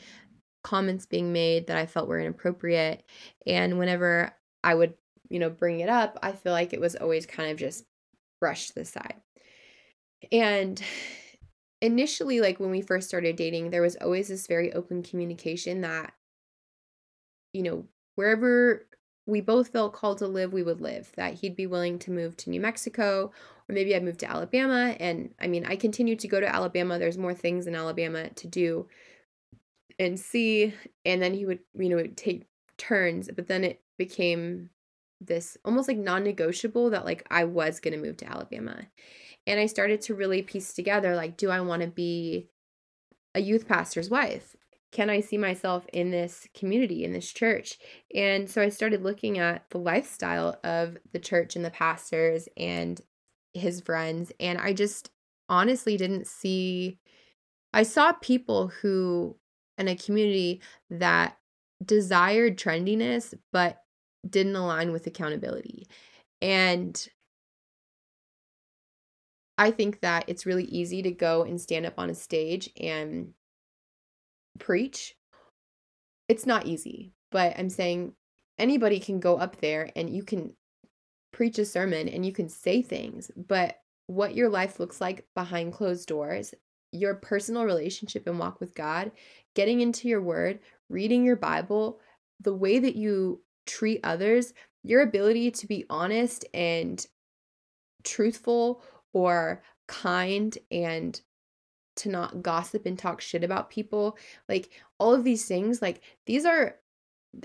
[0.63, 3.03] Comments being made that i felt were inappropriate.
[3.45, 4.93] And whenever i would
[5.29, 7.85] you know bring it up i feel like it was always kind of just
[8.39, 9.15] brushed to the side.
[10.31, 10.81] And
[11.83, 16.13] initially like when we first started dating there was always this very open communication that
[17.51, 18.87] you know wherever
[19.25, 22.37] we both felt called to live we would live that he'd be willing to move
[22.37, 23.29] to new mexico
[23.69, 26.99] or maybe I moved to alabama and i mean i continued to go to alabama
[26.99, 28.87] there's more things in alabama to do
[29.99, 30.73] and see
[31.05, 32.47] and then he would you know take
[32.77, 34.69] turns but then it became
[35.21, 38.87] this almost like non-negotiable that like i was going to move to alabama
[39.45, 42.49] and I started to really piece together like, do I want to be
[43.35, 44.55] a youth pastor's wife?
[44.91, 47.79] Can I see myself in this community, in this church?
[48.15, 53.01] And so I started looking at the lifestyle of the church and the pastors and
[53.53, 54.31] his friends.
[54.39, 55.09] And I just
[55.49, 56.97] honestly didn't see,
[57.73, 59.37] I saw people who,
[59.77, 61.37] in a community that
[61.83, 63.81] desired trendiness, but
[64.27, 65.87] didn't align with accountability.
[66.41, 67.07] And
[69.57, 73.33] I think that it's really easy to go and stand up on a stage and
[74.59, 75.15] preach.
[76.27, 78.13] It's not easy, but I'm saying
[78.57, 80.53] anybody can go up there and you can
[81.33, 85.73] preach a sermon and you can say things, but what your life looks like behind
[85.73, 86.53] closed doors,
[86.91, 89.11] your personal relationship and walk with God,
[89.55, 90.59] getting into your word,
[90.89, 91.99] reading your Bible,
[92.39, 94.53] the way that you treat others,
[94.83, 97.05] your ability to be honest and
[98.03, 101.19] truthful or kind and
[101.95, 104.17] to not gossip and talk shit about people.
[104.49, 106.75] Like all of these things, like these are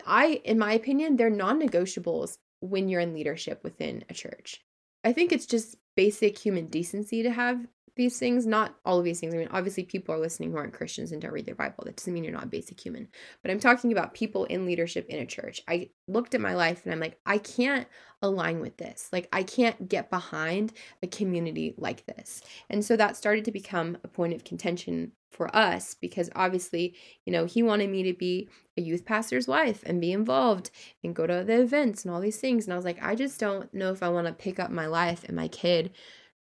[0.07, 4.61] I in my opinion, they're non-negotiables when you're in leadership within a church.
[5.05, 7.67] I think it's just basic human decency to have
[7.99, 9.35] these things, not all of these things.
[9.35, 11.85] I mean, obviously, people are listening who aren't Christians and don't read their Bible.
[11.85, 13.09] That doesn't mean you're not a basic human.
[13.43, 15.61] But I'm talking about people in leadership in a church.
[15.69, 17.87] I looked at my life and I'm like, I can't
[18.23, 19.11] align with this.
[19.13, 20.73] Like, I can't get behind
[21.03, 22.41] a community like this.
[22.71, 26.95] And so that started to become a point of contention for us because obviously,
[27.27, 30.71] you know, he wanted me to be a youth pastor's wife and be involved
[31.05, 32.65] and go to the events and all these things.
[32.65, 34.87] And I was like, I just don't know if I want to pick up my
[34.87, 35.93] life and my kid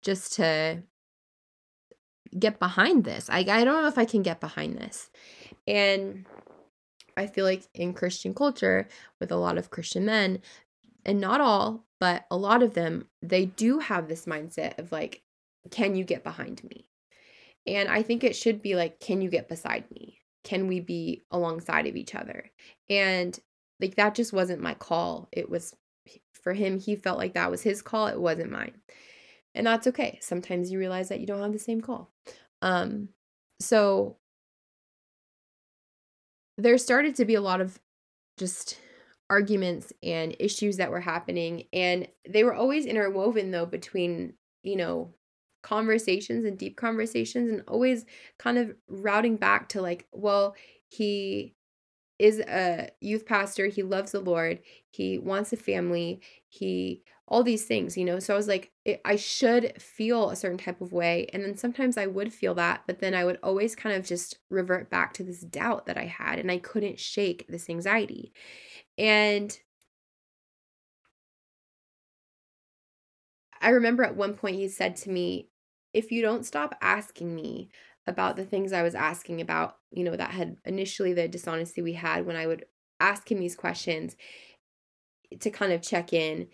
[0.01, 0.83] just to
[2.37, 3.29] get behind this.
[3.29, 5.09] I, I don't know if I can get behind this.
[5.67, 6.25] And
[7.15, 8.87] I feel like in Christian culture,
[9.19, 10.39] with a lot of Christian men,
[11.05, 15.23] and not all, but a lot of them, they do have this mindset of like,
[15.71, 16.89] can you get behind me?
[17.65, 20.19] And I think it should be like, can you get beside me?
[20.43, 22.51] Can we be alongside of each other?
[22.89, 23.37] And
[23.79, 25.27] like, that just wasn't my call.
[25.31, 25.73] It was
[26.41, 28.75] for him, he felt like that was his call, it wasn't mine.
[29.53, 30.19] And that's okay.
[30.21, 32.11] Sometimes you realize that you don't have the same call.
[32.61, 33.09] Um,
[33.59, 34.17] so
[36.57, 37.79] there started to be a lot of
[38.37, 38.79] just
[39.29, 44.33] arguments and issues that were happening and they were always interwoven though between
[44.63, 45.13] you know
[45.63, 48.05] conversations and deep conversations and always
[48.39, 50.55] kind of routing back to like well
[50.87, 51.53] he
[52.19, 54.59] is a youth pastor he loves the lord
[54.91, 58.19] he wants a family he all these things, you know?
[58.19, 61.27] So I was like, it, I should feel a certain type of way.
[61.33, 64.39] And then sometimes I would feel that, but then I would always kind of just
[64.49, 68.33] revert back to this doubt that I had, and I couldn't shake this anxiety.
[68.97, 69.57] And
[73.61, 75.49] I remember at one point he said to me,
[75.93, 77.69] if you don't stop asking me
[78.05, 81.93] about the things I was asking about, you know, that had initially the dishonesty we
[81.93, 82.65] had when I would
[82.99, 84.15] ask him these questions
[85.39, 86.47] to kind of check in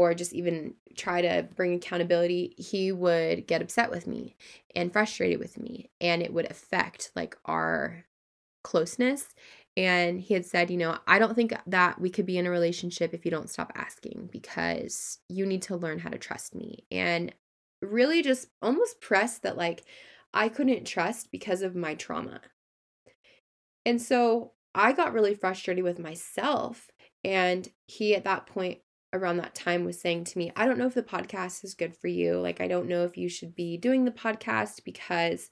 [0.00, 4.34] or just even try to bring accountability, he would get upset with me
[4.74, 5.90] and frustrated with me.
[6.00, 8.06] And it would affect like our
[8.64, 9.34] closeness.
[9.76, 12.50] And he had said, you know, I don't think that we could be in a
[12.50, 16.86] relationship if you don't stop asking because you need to learn how to trust me.
[16.90, 17.34] And
[17.82, 19.84] really just almost pressed that like
[20.32, 22.40] I couldn't trust because of my trauma.
[23.84, 26.88] And so I got really frustrated with myself
[27.22, 28.78] And he, at that point,
[29.12, 31.96] around that time, was saying to me, I don't know if the podcast is good
[31.96, 32.38] for you.
[32.38, 35.50] Like, I don't know if you should be doing the podcast because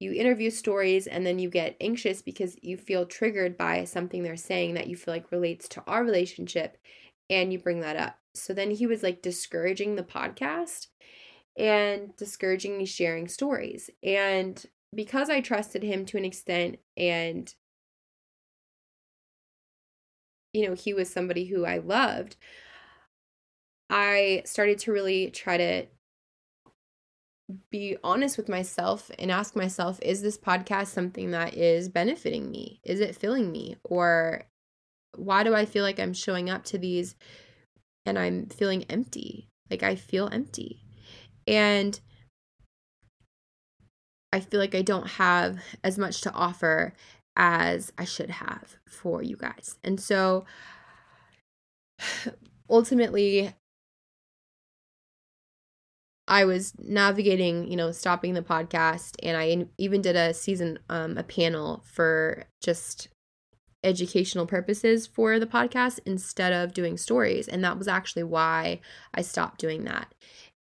[0.00, 4.36] you interview stories and then you get anxious because you feel triggered by something they're
[4.36, 6.78] saying that you feel like relates to our relationship
[7.30, 8.18] and you bring that up.
[8.34, 10.88] So then he was like discouraging the podcast
[11.56, 13.88] and discouraging me sharing stories.
[14.02, 17.52] And because I trusted him to an extent and
[20.52, 22.36] you know, he was somebody who I loved,
[23.90, 25.86] I started to really try to
[27.70, 32.80] be honest with myself and ask myself is this podcast something that is benefiting me?
[32.84, 33.76] Is it filling me?
[33.84, 34.44] Or
[35.16, 37.14] why do I feel like I'm showing up to these
[38.06, 39.48] and I'm feeling empty?
[39.70, 40.82] Like I feel empty.
[41.46, 42.00] And
[44.32, 46.94] I feel like I don't have as much to offer
[47.36, 49.78] as I should have for you guys.
[49.84, 50.44] And so
[52.70, 53.54] ultimately,
[56.26, 61.18] I was navigating, you know, stopping the podcast, and I even did a season, um,
[61.18, 63.08] a panel for just
[63.82, 67.46] educational purposes for the podcast instead of doing stories.
[67.46, 68.80] And that was actually why
[69.12, 70.14] I stopped doing that.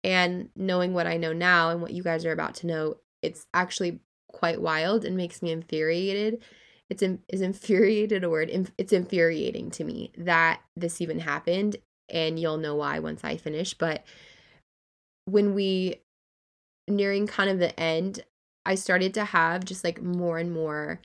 [0.04, 3.48] And knowing what I know now and what you guys are about to know, it's
[3.54, 6.44] actually quite wild and makes me infuriated.
[6.90, 8.50] It's in, is infuriated a word.
[8.78, 11.78] It's infuriating to me that this even happened,
[12.10, 13.74] and you'll know why once I finish.
[13.74, 14.04] But
[15.26, 16.02] when we
[16.88, 18.24] nearing kind of the end,
[18.66, 21.00] I started to have just like more and more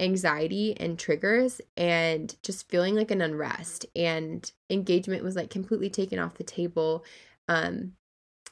[0.00, 6.18] anxiety and triggers and just feeling like an unrest and engagement was like completely taken
[6.18, 7.04] off the table.
[7.48, 7.92] Um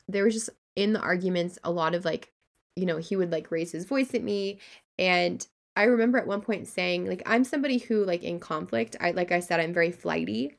[0.09, 2.33] there was just in the arguments a lot of like
[2.77, 4.59] you know he would like raise his voice at me
[4.99, 9.11] and i remember at one point saying like i'm somebody who like in conflict i
[9.12, 10.55] like i said i'm very flighty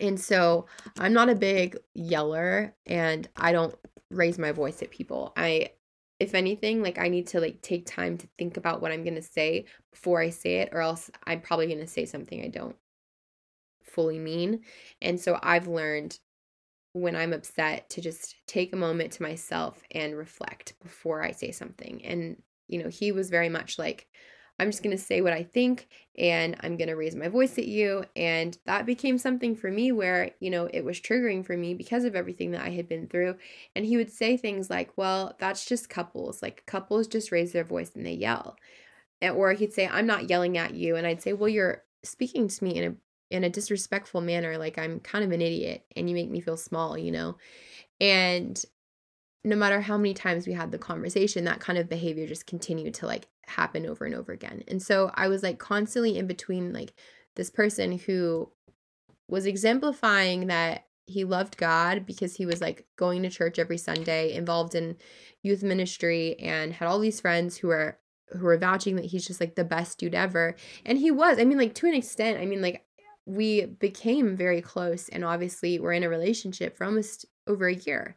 [0.00, 0.66] and so
[0.98, 3.74] I'm not a big yeller and I don't
[4.10, 5.32] raise my voice at people.
[5.36, 5.70] I
[6.18, 9.14] if anything, like I need to like take time to think about what I'm going
[9.14, 12.48] to say before I say it or else I'm probably going to say something I
[12.48, 12.76] don't
[13.82, 14.60] fully mean.
[15.00, 16.18] And so I've learned
[16.92, 21.52] when I'm upset to just take a moment to myself and reflect before I say
[21.52, 22.04] something.
[22.04, 24.06] And you know, he was very much like
[24.60, 25.88] I'm just going to say what I think
[26.18, 28.04] and I'm going to raise my voice at you.
[28.14, 32.04] And that became something for me where, you know, it was triggering for me because
[32.04, 33.36] of everything that I had been through.
[33.74, 36.42] And he would say things like, well, that's just couples.
[36.42, 38.56] Like couples just raise their voice and they yell.
[39.22, 40.94] And, Or he'd say, I'm not yelling at you.
[40.96, 42.94] And I'd say, well, you're speaking to me in a
[43.30, 46.56] in a disrespectful manner like i'm kind of an idiot and you make me feel
[46.56, 47.36] small you know
[48.00, 48.64] and
[49.44, 52.94] no matter how many times we had the conversation that kind of behavior just continued
[52.94, 54.62] to like happen over and over again.
[54.68, 56.92] And so I was like constantly in between like
[57.36, 58.50] this person who
[59.28, 64.32] was exemplifying that he loved God because he was like going to church every Sunday,
[64.32, 64.96] involved in
[65.42, 67.98] youth ministry and had all these friends who were
[68.32, 70.54] who were vouching that he's just like the best dude ever.
[70.86, 71.38] And he was.
[71.38, 72.84] I mean like to an extent, I mean like
[73.26, 78.16] we became very close and obviously we're in a relationship for almost over a year.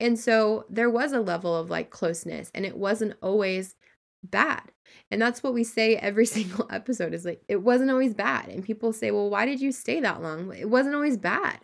[0.00, 3.76] And so there was a level of like closeness and it wasn't always
[4.24, 4.62] bad.
[5.10, 8.48] And that's what we say every single episode is like, it wasn't always bad.
[8.48, 10.52] And people say, well, why did you stay that long?
[10.54, 11.60] It wasn't always bad.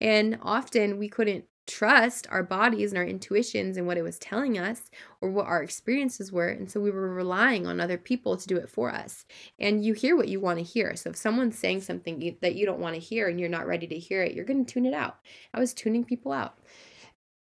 [0.00, 4.58] And often we couldn't trust our bodies and our intuitions and what it was telling
[4.58, 4.90] us
[5.20, 6.48] or what our experiences were.
[6.48, 9.24] And so we were relying on other people to do it for us.
[9.58, 10.96] And you hear what you want to hear.
[10.96, 13.86] So if someone's saying something that you don't want to hear and you're not ready
[13.86, 15.18] to hear it, you're going to tune it out.
[15.54, 16.58] I was tuning people out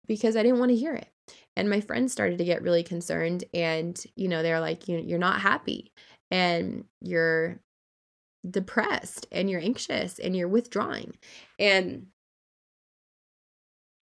[0.06, 1.08] because I didn't want to hear it.
[1.58, 5.18] And my friends started to get really concerned and you know, they're like you you're
[5.18, 5.92] not happy
[6.30, 7.60] and you're
[8.48, 11.16] depressed and you're anxious and you're withdrawing.
[11.58, 12.06] And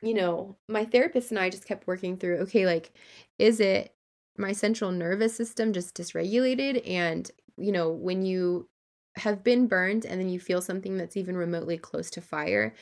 [0.03, 2.93] you know, my therapist and I just kept working through okay, like
[3.39, 3.95] is it
[4.37, 8.69] my central nervous system just dysregulated and you know, when you
[9.17, 12.75] have been burned and then you feel something that's even remotely close to fire,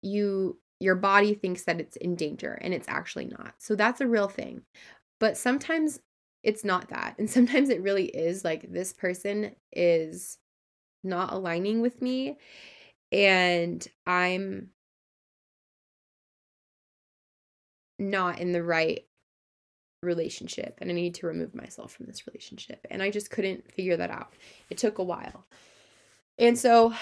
[0.00, 3.54] you your body thinks that it's in danger and it's actually not.
[3.58, 4.62] So that's a real thing.
[5.18, 6.00] But sometimes
[6.42, 7.16] it's not that.
[7.18, 10.38] And sometimes it really is like this person is
[11.04, 12.36] not aligning with me
[13.10, 14.70] and I'm
[17.98, 19.04] not in the right
[20.02, 22.86] relationship and I need to remove myself from this relationship.
[22.90, 24.32] And I just couldn't figure that out.
[24.70, 25.46] It took a while.
[26.38, 26.94] And so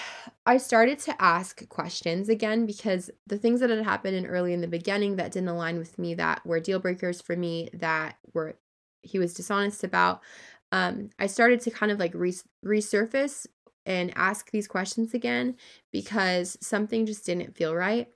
[0.45, 4.61] I started to ask questions again because the things that had happened in early in
[4.61, 8.55] the beginning that didn't align with me, that were deal breakers for me, that were
[9.03, 10.21] he was dishonest about,
[10.71, 13.45] um, I started to kind of like res- resurface
[13.85, 15.55] and ask these questions again
[15.93, 18.07] because something just didn't feel right.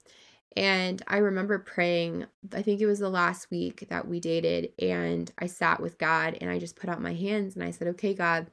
[0.58, 5.32] And I remember praying, I think it was the last week that we dated, and
[5.40, 8.14] I sat with God and I just put out my hands and I said, Okay,
[8.14, 8.48] God,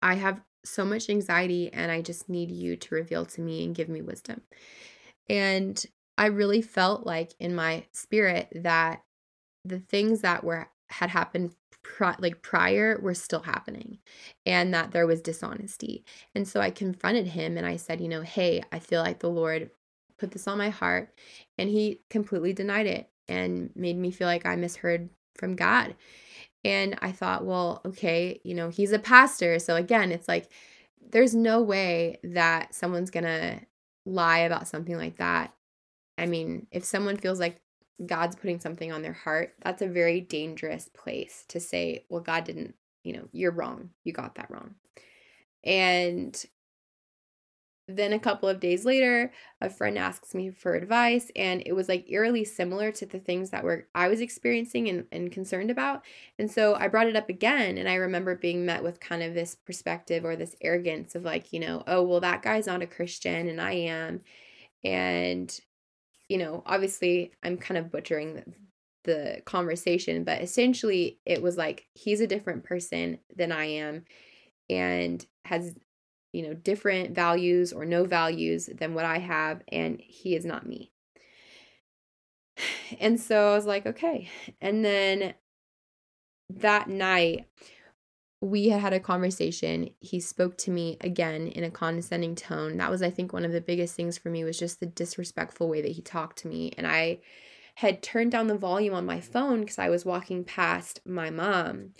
[0.00, 3.74] I have so much anxiety and I just need you to reveal to me and
[3.74, 4.42] give me wisdom.
[5.28, 5.84] And
[6.18, 9.02] I really felt like in my spirit that
[9.64, 11.54] the things that were had happened
[12.18, 13.98] like prior were still happening
[14.46, 16.04] and that there was dishonesty.
[16.34, 19.30] And so I confronted him and I said, you know, hey, I feel like the
[19.30, 19.70] Lord
[20.18, 21.12] put this on my heart
[21.58, 25.96] and he completely denied it and made me feel like I misheard from God.
[26.64, 29.58] And I thought, well, okay, you know, he's a pastor.
[29.58, 30.50] So again, it's like
[31.10, 33.60] there's no way that someone's going to
[34.06, 35.52] lie about something like that.
[36.18, 37.60] I mean, if someone feels like
[38.04, 42.44] God's putting something on their heart, that's a very dangerous place to say, well, God
[42.44, 43.90] didn't, you know, you're wrong.
[44.04, 44.74] You got that wrong.
[45.64, 46.44] And
[47.88, 51.88] then a couple of days later, a friend asks me for advice, and it was
[51.88, 56.02] like eerily similar to the things that were I was experiencing and, and concerned about.
[56.38, 59.34] And so I brought it up again, and I remember being met with kind of
[59.34, 62.86] this perspective or this arrogance of like, you know, oh well, that guy's not a
[62.86, 64.20] Christian, and I am.
[64.84, 65.60] And
[66.28, 68.44] you know, obviously I'm kind of butchering the,
[69.04, 74.04] the conversation, but essentially it was like he's a different person than I am
[74.70, 75.74] and has
[76.32, 80.66] you know different values or no values than what I have and he is not
[80.66, 80.92] me.
[83.00, 84.28] And so I was like, okay.
[84.60, 85.32] And then
[86.50, 87.46] that night
[88.42, 89.90] we had had a conversation.
[90.00, 92.76] He spoke to me again in a condescending tone.
[92.76, 95.68] That was, I think, one of the biggest things for me was just the disrespectful
[95.68, 96.72] way that he talked to me.
[96.76, 97.20] And I
[97.76, 101.90] had turned down the volume on my phone because I was walking past my mom.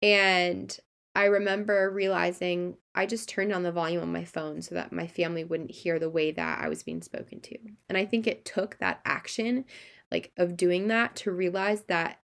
[0.00, 0.76] And
[1.14, 5.06] I remember realizing I just turned on the volume on my phone so that my
[5.06, 7.58] family wouldn't hear the way that I was being spoken to.
[7.88, 9.66] And I think it took that action,
[10.10, 12.20] like of doing that, to realize that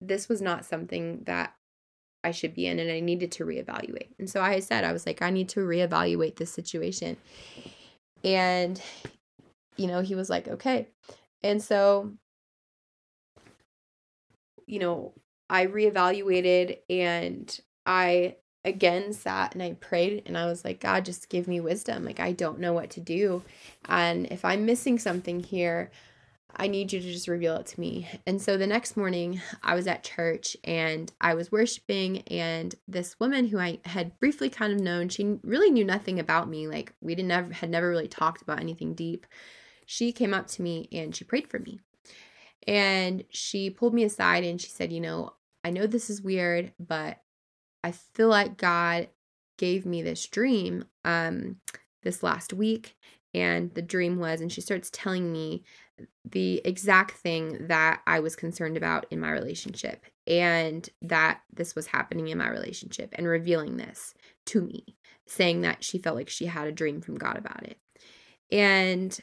[0.00, 1.54] this was not something that
[2.22, 4.10] I should be in and I needed to reevaluate.
[4.18, 7.16] And so I said, I was like, I need to reevaluate this situation.
[8.22, 8.80] And,
[9.76, 10.88] you know, he was like, okay.
[11.42, 12.12] And so,
[14.66, 15.14] you know,
[15.48, 17.58] I reevaluated and
[17.90, 22.04] I again sat and I prayed and I was like, God, just give me wisdom.
[22.04, 23.42] Like, I don't know what to do.
[23.88, 25.90] And if I'm missing something here,
[26.54, 28.08] I need you to just reveal it to me.
[28.28, 33.18] And so the next morning, I was at church and I was worshiping, and this
[33.18, 36.68] woman who I had briefly kind of known, she really knew nothing about me.
[36.68, 39.26] Like we didn't ever had never really talked about anything deep.
[39.84, 41.80] She came up to me and she prayed for me.
[42.68, 45.34] And she pulled me aside and she said, You know,
[45.64, 47.20] I know this is weird, but
[47.82, 49.08] I feel like God
[49.58, 51.56] gave me this dream um
[52.02, 52.96] this last week
[53.34, 55.62] and the dream was and she starts telling me
[56.24, 61.88] the exact thing that I was concerned about in my relationship and that this was
[61.88, 64.14] happening in my relationship and revealing this
[64.46, 67.78] to me, saying that she felt like she had a dream from God about it.
[68.50, 69.18] And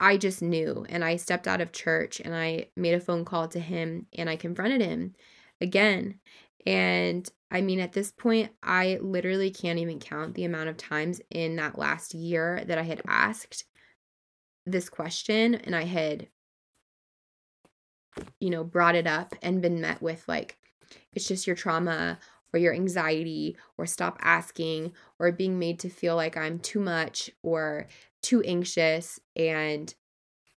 [0.00, 0.86] I just knew.
[0.88, 4.30] And I stepped out of church and I made a phone call to him and
[4.30, 5.14] I confronted him
[5.60, 6.20] again.
[6.66, 11.20] And I mean, at this point, I literally can't even count the amount of times
[11.30, 13.64] in that last year that I had asked
[14.66, 16.28] this question and I had,
[18.38, 20.58] you know, brought it up and been met with like,
[21.14, 22.18] it's just your trauma
[22.52, 27.30] or your anxiety or stop asking or being made to feel like I'm too much
[27.42, 27.86] or
[28.22, 29.94] too anxious and,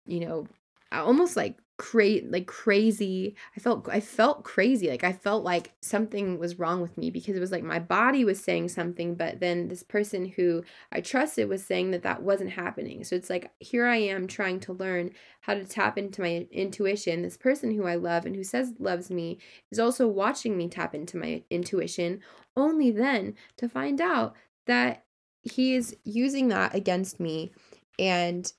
[0.07, 0.47] you know,
[0.91, 3.35] almost like cra- like crazy.
[3.57, 4.91] I felt i felt crazy.
[4.91, 8.24] Like i felt like something was wrong with me because it was like my body
[8.24, 10.62] was saying something but then this person who
[10.93, 13.05] i trusted was saying that that wasn't happening.
[13.05, 15.11] So it's like here i am trying to learn
[15.41, 17.22] how to tap into my intuition.
[17.22, 19.39] This person who i love and who says loves me
[19.70, 22.20] is also watching me tap into my intuition
[22.57, 24.35] only then to find out
[24.66, 25.05] that
[25.43, 27.53] he is using that against me
[27.99, 28.53] and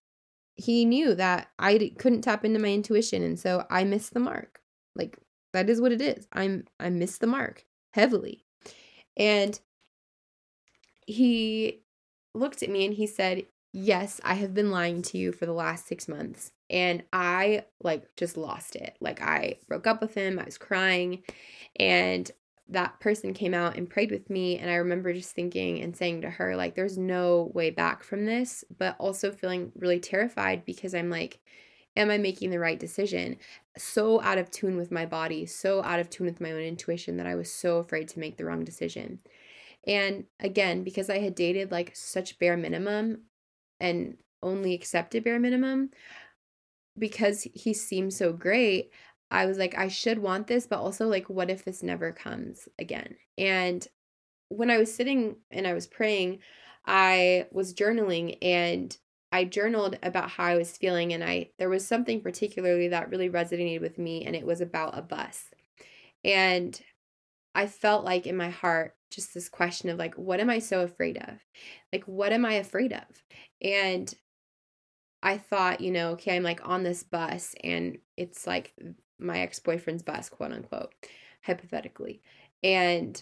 [0.60, 4.62] he knew that I couldn't tap into my intuition and so I missed the mark.
[4.95, 5.18] Like
[5.53, 6.28] that is what it is.
[6.34, 8.43] I'm I missed the mark heavily.
[9.16, 9.60] And
[11.07, 11.82] he
[12.36, 15.53] looked at me and he said, "Yes, I have been lying to you for the
[15.53, 18.97] last 6 months." And I like just lost it.
[18.99, 20.39] Like I broke up with him.
[20.39, 21.24] I was crying
[21.78, 22.30] and
[22.70, 26.22] that person came out and prayed with me and i remember just thinking and saying
[26.22, 30.93] to her like there's no way back from this but also feeling really terrified because
[30.93, 31.39] i'm like
[31.95, 33.36] am i making the right decision?
[33.78, 37.17] So out of tune with my body so out of tune with my own intuition
[37.17, 39.20] that i was so afraid to make the wrong decision.
[39.88, 43.24] And again, because I had dated like such bare minimum
[43.80, 45.91] and only accepted bare minimum,
[46.97, 48.91] because he seemed so great,
[49.32, 52.67] I was like, I should want this, but also like, what if this never comes
[52.80, 53.15] again?
[53.38, 53.88] And
[54.49, 56.39] when I was sitting and I was praying,
[56.86, 58.95] I was journaling and
[59.32, 63.30] I journaled about how I was feeling and I there was something particularly that really
[63.30, 65.45] resonated with me and it was about a bus.
[66.23, 66.80] And
[67.53, 70.82] I felt like in my heart just this question of like what am I so
[70.82, 71.36] afraid of?
[71.93, 73.03] Like what am I afraid of?
[73.61, 74.11] And
[75.21, 78.73] I thought, you know, okay, I'm like on this bus and it's like
[79.20, 80.93] my ex-boyfriend's bus, quote unquote,
[81.43, 82.22] hypothetically.
[82.63, 83.22] And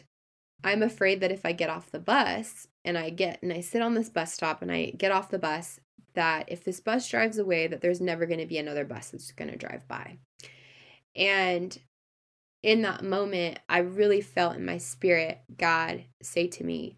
[0.63, 3.81] I'm afraid that if I get off the bus and I get and I sit
[3.81, 5.79] on this bus stop and I get off the bus
[6.15, 9.31] that if this bus drives away that there's never going to be another bus that's
[9.31, 10.17] going to drive by.
[11.15, 11.77] And
[12.63, 16.97] in that moment, I really felt in my spirit God say to me,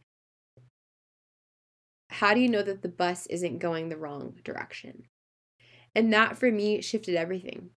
[2.10, 5.04] How do you know that the bus isn't going the wrong direction?
[5.96, 7.72] And that for me shifted everything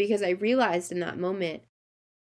[0.00, 1.62] because I realized in that moment,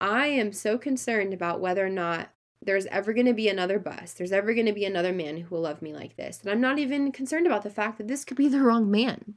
[0.00, 2.30] I am so concerned about whether or not
[2.62, 4.14] there's ever going to be another bus.
[4.14, 6.40] There's ever going to be another man who will love me like this.
[6.40, 9.34] And I'm not even concerned about the fact that this could be the wrong man.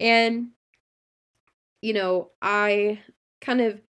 [0.00, 0.48] And,
[1.80, 2.98] you know, I
[3.40, 3.80] kind of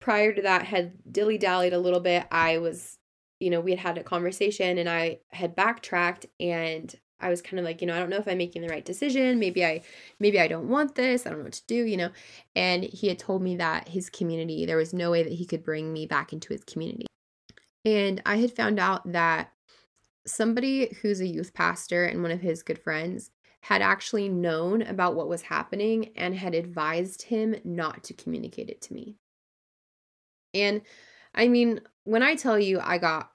[0.00, 2.26] prior to that had dilly dallied a little bit.
[2.30, 2.96] I was,
[3.40, 7.58] you know, we had had a conversation and I had backtracked and I was kind
[7.58, 9.38] of like, you know, I don't know if I'm making the right decision.
[9.38, 9.82] Maybe I
[10.20, 11.26] maybe I don't want this.
[11.26, 12.10] I don't know what to do, you know.
[12.54, 15.64] And he had told me that his community, there was no way that he could
[15.64, 17.06] bring me back into his community.
[17.84, 19.52] And I had found out that
[20.26, 23.30] somebody who's a youth pastor and one of his good friends
[23.62, 28.82] had actually known about what was happening and had advised him not to communicate it
[28.82, 29.16] to me.
[30.52, 30.82] And
[31.34, 33.30] I mean, when I tell you I got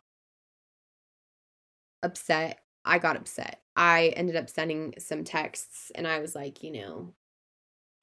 [2.03, 3.61] upset, I got upset.
[3.79, 7.13] I ended up sending some texts and I was like, you know,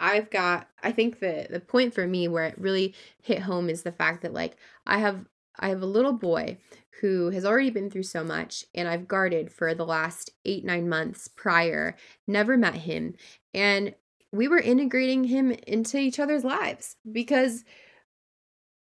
[0.01, 3.83] I've got I think the the point for me where it really hit home is
[3.83, 4.57] the fact that like
[4.87, 5.27] I have
[5.59, 6.57] I have a little boy
[7.03, 10.89] who has already been through so much and I've guarded for the last 8 9
[10.89, 11.95] months prior,
[12.27, 13.14] never met him
[13.53, 13.95] and
[14.33, 17.64] we were integrating him into each other's lives because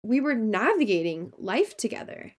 [0.02, 2.32] we were navigating life together.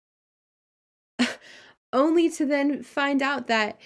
[1.93, 3.79] Only to then find out that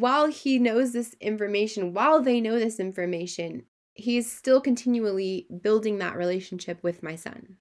[0.00, 6.16] while he knows this information, while they know this information, he's still continually building that
[6.16, 7.56] relationship with my son.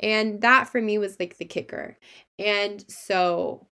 [0.00, 1.98] And that for me was like the kicker.
[2.38, 3.68] And so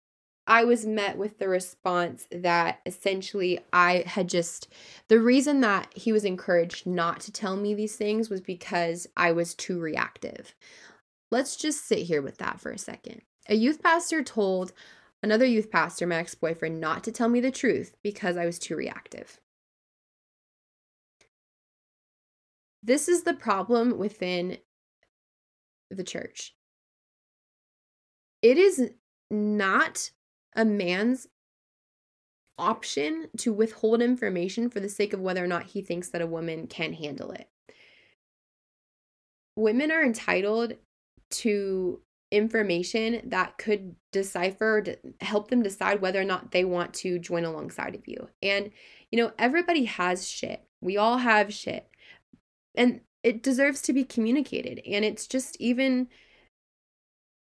[0.46, 4.68] I was met with the response that essentially I had just,
[5.08, 9.32] the reason that he was encouraged not to tell me these things was because I
[9.32, 10.54] was too reactive.
[11.30, 13.22] Let's just sit here with that for a second.
[13.48, 14.72] A youth pastor told
[15.22, 18.58] another youth pastor, my ex boyfriend, not to tell me the truth because I was
[18.58, 19.40] too reactive.
[22.82, 24.58] This is the problem within
[25.90, 26.54] the church.
[28.42, 28.90] It is
[29.30, 30.10] not
[30.56, 31.26] a man's
[32.58, 36.26] option to withhold information for the sake of whether or not he thinks that a
[36.26, 37.48] woman can handle it.
[39.56, 40.74] Women are entitled
[41.30, 42.00] to
[42.30, 44.84] information that could decipher
[45.20, 48.28] help them decide whether or not they want to join alongside of you.
[48.42, 48.70] And
[49.10, 50.62] you know, everybody has shit.
[50.80, 51.88] We all have shit.
[52.74, 56.08] And it deserves to be communicated and it's just even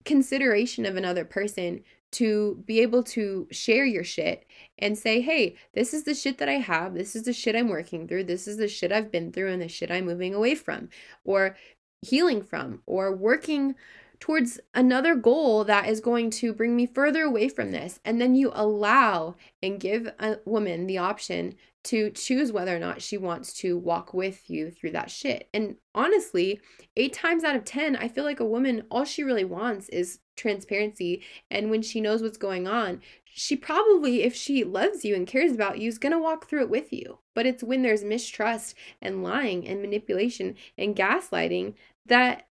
[0.03, 4.45] consideration of another person to be able to share your shit
[4.77, 6.93] and say, hey, this is the shit that I have.
[6.93, 8.25] This is the shit I'm working through.
[8.25, 10.89] This is the shit I've been through and the shit I'm moving away from
[11.23, 11.55] or
[12.03, 13.75] healing from or working
[14.23, 17.99] towards another goal that is going to bring me further away from this.
[18.05, 23.01] And then you allow and give a woman the option to choose whether or not
[23.01, 25.49] she wants to walk with you through that shit.
[25.53, 26.61] And honestly,
[26.95, 30.19] eight times out of 10, I feel like a woman, all she really wants is
[30.37, 31.21] transparency.
[31.51, 35.51] And when she knows what's going on, she probably, if she loves you and cares
[35.51, 37.19] about you, is to walk through it with you.
[37.35, 41.73] But it's when there's mistrust and lying and manipulation and gaslighting
[42.05, 42.47] that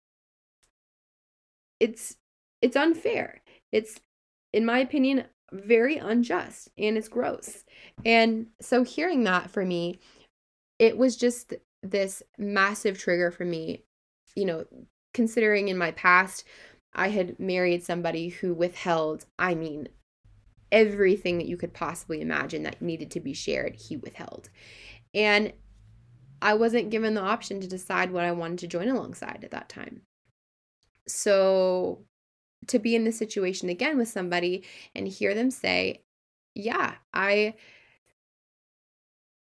[1.79, 2.15] it's
[2.61, 3.41] it's unfair.
[3.71, 3.99] It's
[4.53, 7.63] in my opinion very unjust and it's gross.
[8.05, 9.99] And so hearing that for me,
[10.77, 13.83] it was just this massive trigger for me,
[14.35, 14.65] you know,
[15.13, 16.43] considering in my past
[16.93, 19.89] I had married somebody who withheld, I mean,
[20.71, 24.49] everything that you could possibly imagine that needed to be shared, he withheld.
[25.13, 25.53] And
[26.41, 29.69] I wasn't given the option to decide what I wanted to join alongside at that
[29.69, 30.01] time.
[31.09, 32.05] So
[32.67, 34.63] to be in this situation again with somebody
[34.95, 36.01] and hear them say,
[36.55, 37.55] Yeah, I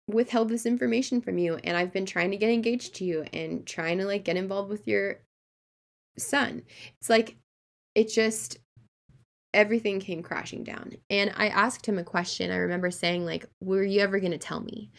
[0.08, 3.66] withheld this information from you and I've been trying to get engaged to you and
[3.66, 5.20] trying to like get involved with your
[6.18, 6.64] son.
[7.00, 7.38] It's like
[7.95, 8.58] it just
[9.54, 10.93] everything came crashing down.
[11.10, 12.52] And I asked him a question.
[12.52, 14.91] I remember saying like, "Were you ever going to tell me?"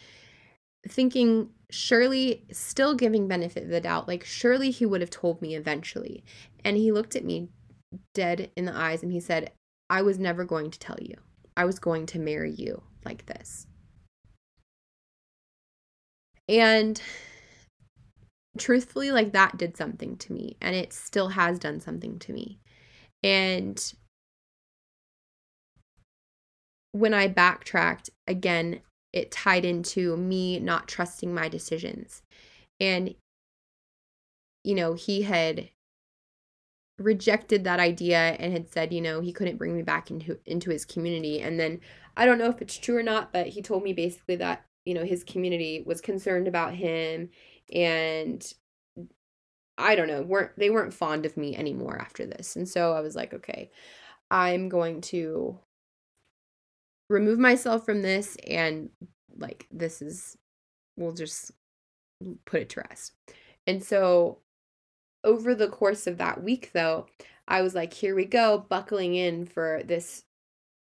[0.87, 5.55] Thinking surely still giving benefit of the doubt, like surely he would have told me
[5.55, 6.23] eventually.
[6.65, 7.49] And he looked at me
[8.13, 9.51] dead in the eyes and he said,
[9.89, 11.15] "I was never going to tell you.
[11.55, 13.67] I was going to marry you like this."
[16.49, 17.01] And
[18.57, 22.59] truthfully, like that did something to me, and it still has done something to me.
[23.23, 23.93] And
[26.91, 28.81] when I backtracked, again,
[29.13, 32.21] it tied into me not trusting my decisions.
[32.79, 33.15] And,
[34.63, 35.69] you know, he had
[36.97, 40.69] rejected that idea and had said, you know, he couldn't bring me back into into
[40.69, 41.41] his community.
[41.41, 41.81] And then
[42.15, 44.93] I don't know if it's true or not, but he told me basically that you
[44.93, 47.29] know his community was concerned about him
[47.73, 48.53] and
[49.77, 52.55] I don't know, weren't they weren't fond of me anymore after this.
[52.55, 53.71] And so I was like, okay,
[54.29, 55.59] I'm going to
[57.11, 58.89] remove myself from this and
[59.37, 60.37] like this is
[60.97, 61.51] we'll just
[62.45, 63.13] put it to rest.
[63.67, 64.39] And so
[65.23, 67.07] over the course of that week though,
[67.47, 70.23] I was like, here we go, buckling in for this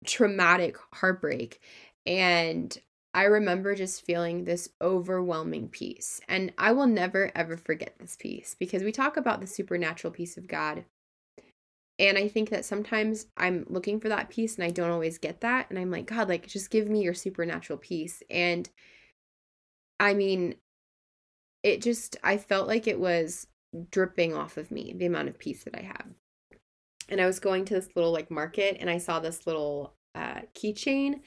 [0.04, 1.60] traumatic heartbreak.
[2.06, 2.76] And
[3.14, 6.20] I remember just feeling this overwhelming peace.
[6.28, 10.36] And I will never, ever forget this peace because we talk about the supernatural peace
[10.36, 10.84] of God.
[11.98, 15.40] And I think that sometimes I'm looking for that peace and I don't always get
[15.42, 15.70] that.
[15.70, 18.22] And I'm like, God, like, just give me your supernatural peace.
[18.28, 18.68] And
[20.00, 20.56] I mean,
[21.62, 23.46] it just, I felt like it was
[23.90, 26.06] dripping off of me, the amount of peace that I have.
[27.08, 30.40] And I was going to this little like market and I saw this little uh,
[30.54, 31.20] keychain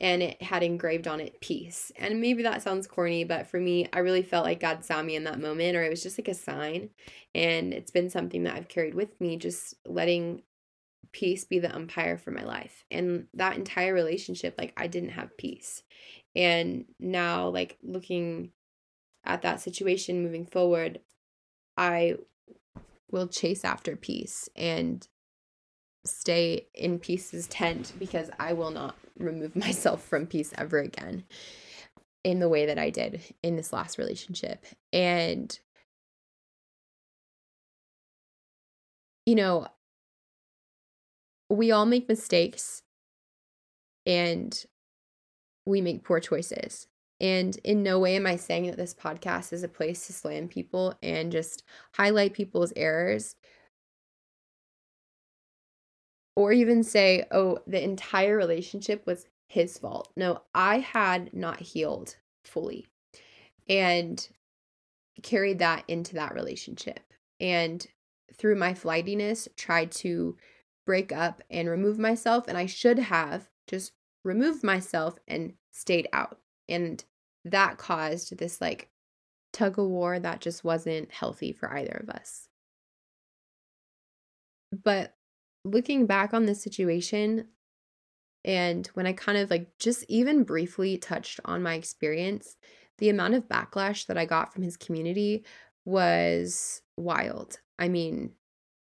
[0.00, 1.90] and it had engraved on it peace.
[1.96, 5.16] And maybe that sounds corny, but for me, I really felt like God saw me
[5.16, 6.90] in that moment, or it was just like a sign.
[7.34, 10.42] And it's been something that I've carried with me, just letting
[11.12, 12.84] peace be the umpire for my life.
[12.90, 15.82] And that entire relationship, like I didn't have peace.
[16.36, 18.52] And now, like looking
[19.24, 21.00] at that situation moving forward,
[21.76, 22.16] I
[23.10, 25.06] will chase after peace and
[26.08, 31.24] stay in peace's tent because I will not remove myself from peace ever again
[32.24, 34.64] in the way that I did in this last relationship.
[34.92, 35.58] And,
[39.24, 39.66] you know,
[41.50, 42.82] we all make mistakes
[44.04, 44.64] and
[45.64, 46.86] we make poor choices.
[47.20, 50.48] And in no way am I saying that this podcast is a place to slam
[50.48, 53.34] people and just highlight people's errors
[56.38, 60.12] or even say, oh, the entire relationship was his fault.
[60.16, 62.14] No, I had not healed
[62.44, 62.86] fully
[63.68, 64.28] and
[65.20, 67.00] carried that into that relationship.
[67.40, 67.84] And
[68.34, 70.36] through my flightiness, tried to
[70.86, 72.46] break up and remove myself.
[72.46, 73.90] And I should have just
[74.22, 76.38] removed myself and stayed out.
[76.68, 77.04] And
[77.46, 78.90] that caused this like
[79.52, 82.46] tug of war that just wasn't healthy for either of us.
[84.84, 85.17] But
[85.64, 87.48] looking back on this situation
[88.44, 92.56] and when I kind of like just even briefly touched on my experience,
[92.98, 95.44] the amount of backlash that I got from his community
[95.84, 97.60] was wild.
[97.78, 98.32] I mean,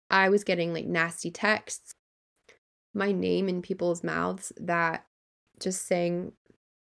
[0.10, 1.96] I was getting like nasty texts,
[2.94, 5.06] my name in people's mouths that
[5.60, 6.34] just saying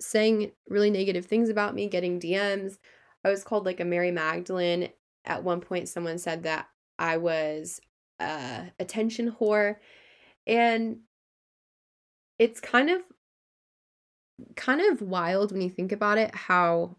[0.00, 2.78] saying really negative things about me, getting DMs.
[3.24, 4.90] I was called like a Mary Magdalene.
[5.24, 6.68] At one point someone said that
[6.98, 7.80] I was
[8.20, 9.76] uh, attention whore.
[10.46, 10.98] And
[12.38, 13.02] it's kind of
[14.54, 16.96] kind of wild when you think about it how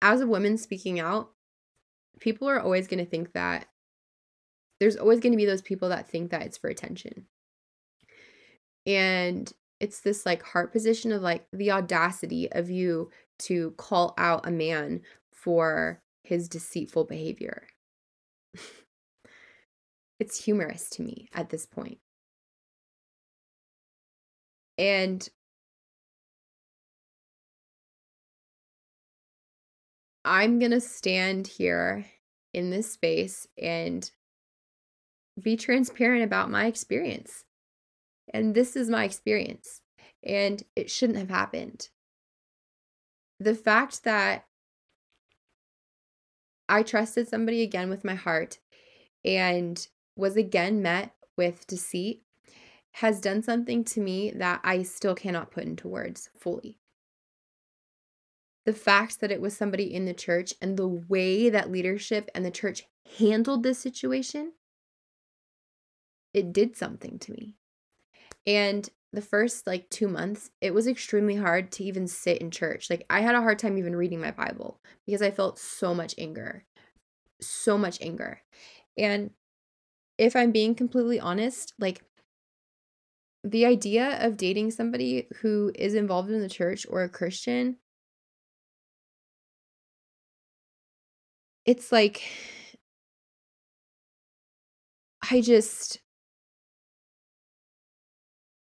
[0.00, 1.30] as a woman speaking out
[2.20, 3.66] people are always going to think that
[4.78, 7.26] there's always going to be those people that think that it's for attention
[8.86, 14.46] and it's this like heart position of like the audacity of you to call out
[14.46, 15.00] a man
[15.32, 17.66] for his deceitful behavior
[20.18, 21.98] it's humorous to me at this point.
[24.76, 25.28] And
[30.24, 32.06] I'm going to stand here
[32.52, 34.10] in this space and
[35.40, 37.44] be transparent about my experience.
[38.32, 39.80] And this is my experience.
[40.22, 41.88] And it shouldn't have happened.
[43.40, 44.44] The fact that
[46.68, 48.58] I trusted somebody again with my heart
[49.24, 49.86] and
[50.18, 52.22] was again met with deceit
[52.92, 56.78] has done something to me that I still cannot put into words fully.
[58.66, 62.44] The fact that it was somebody in the church and the way that leadership and
[62.44, 62.82] the church
[63.18, 64.52] handled this situation,
[66.34, 67.54] it did something to me.
[68.46, 72.90] And the first like two months, it was extremely hard to even sit in church.
[72.90, 76.14] Like, I had a hard time even reading my Bible because I felt so much
[76.18, 76.64] anger,
[77.40, 78.40] so much anger.
[78.98, 79.30] And
[80.18, 82.02] if I'm being completely honest, like,
[83.44, 87.76] the idea of dating somebody who is involved in the church or a Christian,
[91.64, 92.22] it's like,
[95.30, 96.00] I just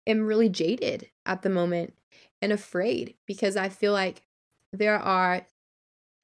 [0.07, 1.95] am really jaded at the moment
[2.41, 4.23] and afraid because I feel like
[4.73, 5.47] there are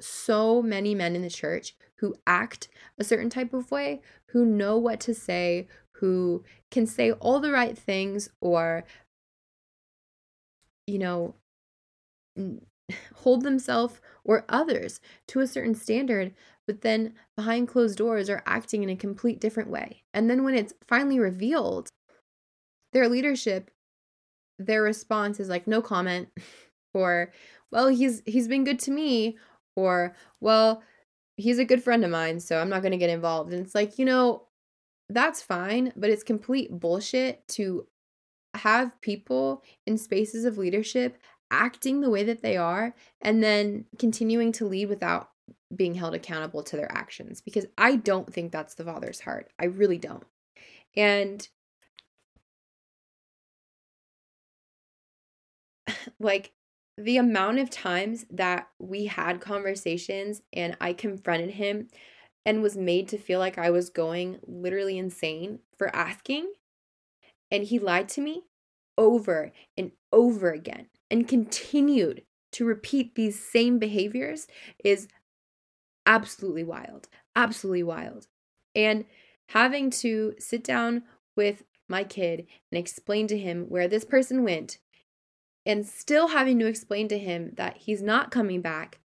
[0.01, 2.69] so many men in the church who act
[2.99, 7.53] a certain type of way, who know what to say, who can say all the
[7.53, 8.85] right things or,
[10.87, 11.35] you know,
[13.15, 16.35] hold themselves or others to a certain standard,
[16.67, 20.03] but then behind closed doors are acting in a complete different way.
[20.13, 21.89] And then when it's finally revealed,
[22.93, 23.71] their leadership,
[24.59, 26.29] their response is like no comment
[26.95, 27.33] or
[27.71, 29.37] well, he's he's been good to me
[29.77, 30.83] or well,
[31.37, 33.53] he's a good friend of mine, so I'm not going to get involved.
[33.53, 34.45] And it's like, you know,
[35.09, 37.87] that's fine, but it's complete bullshit to
[38.55, 41.19] have people in spaces of leadership
[41.51, 45.31] acting the way that they are and then continuing to lead without
[45.75, 49.51] being held accountable to their actions because I don't think that's the father's heart.
[49.59, 50.25] I really don't.
[50.97, 51.47] And
[56.21, 56.53] like
[56.97, 61.89] the amount of times that we had conversations and I confronted him
[62.47, 66.53] and was made to feel like I was going literally insane for asking.
[67.51, 68.43] And he lied to me
[68.97, 72.23] over and over again and continued
[72.53, 74.47] to repeat these same behaviors
[74.85, 75.09] is
[76.07, 77.09] absolutely wild.
[77.35, 78.29] Absolutely wild.
[78.75, 79.05] And
[79.49, 81.03] having to sit down
[81.37, 84.79] with my kid and explain to him where this person went
[85.67, 88.99] and still having to explain to him that he's not coming back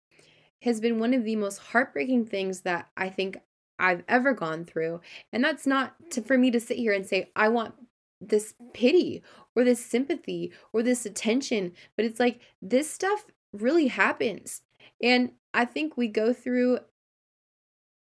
[0.63, 3.39] has been one of the most heartbreaking things that I think
[3.79, 5.01] I've ever gone through.
[5.33, 7.75] And that's not to, for me to sit here and say, I want
[8.21, 9.23] this pity
[9.55, 14.63] or this sympathy or this attention, but it's like this stuff really happens.
[15.03, 16.81] And I think we go through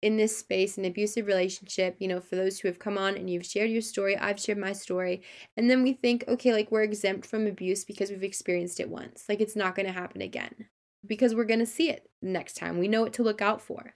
[0.03, 3.29] in this space an abusive relationship you know for those who have come on and
[3.29, 5.23] you've shared your story i've shared my story.
[5.57, 9.25] And then we think okay like we're exempt from abuse because we've experienced it once.
[9.29, 10.67] Like it's not going to happen again
[11.07, 12.79] because we're going to see it next time.
[12.79, 13.93] We know what to look out for.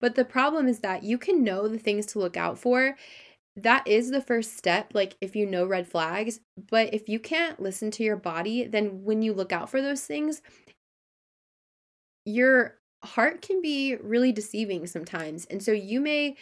[0.00, 2.96] But the problem is that you can know the things to look out for.
[3.56, 6.40] That is the first step like if you know red flags.
[6.70, 10.04] But if you can't listen to your body then when you look out for those
[10.04, 10.42] things
[12.28, 12.74] you're
[13.04, 15.44] heart can be really deceiving sometimes.
[15.46, 16.36] And so you may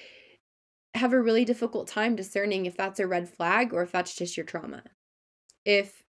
[0.94, 4.36] have a really difficult time discerning if that's a red flag or if that's just
[4.36, 4.82] your trauma.
[5.64, 6.04] If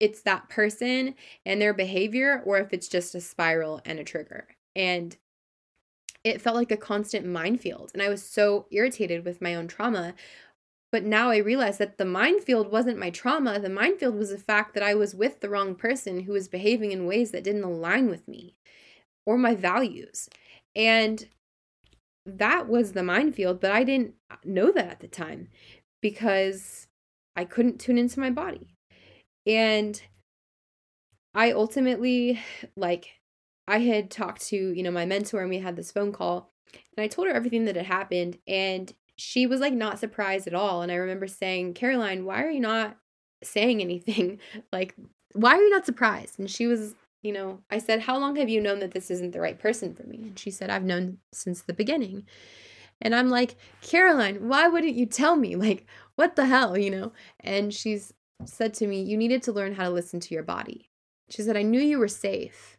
[0.00, 1.14] it's that person
[1.44, 4.46] and their behavior, or if it's just a spiral and a trigger.
[4.74, 5.16] And
[6.22, 7.90] it felt like a constant minefield.
[7.94, 10.14] And I was so irritated with my own trauma
[10.96, 13.60] but now I realize that the minefield wasn't my trauma.
[13.60, 16.90] The minefield was the fact that I was with the wrong person who was behaving
[16.90, 18.54] in ways that didn't align with me
[19.26, 20.30] or my values.
[20.74, 21.28] And
[22.24, 25.48] that was the minefield, but I didn't know that at the time
[26.00, 26.86] because
[27.36, 28.72] I couldn't tune into my body.
[29.46, 30.00] And
[31.34, 32.40] I ultimately,
[32.74, 33.16] like,
[33.68, 37.04] I had talked to, you know, my mentor and we had this phone call and
[37.04, 38.38] I told her everything that had happened.
[38.48, 40.82] And she was like not surprised at all.
[40.82, 42.96] And I remember saying, Caroline, why are you not
[43.42, 44.38] saying anything?
[44.72, 44.94] like,
[45.32, 46.38] why are you not surprised?
[46.38, 49.32] And she was, you know, I said, How long have you known that this isn't
[49.32, 50.18] the right person for me?
[50.18, 52.26] And she said, I've known since the beginning.
[53.02, 55.56] And I'm like, Caroline, why wouldn't you tell me?
[55.56, 57.12] Like, what the hell, you know?
[57.40, 58.12] And she's
[58.44, 60.90] said to me, You needed to learn how to listen to your body.
[61.30, 62.76] She said, I knew you were safe.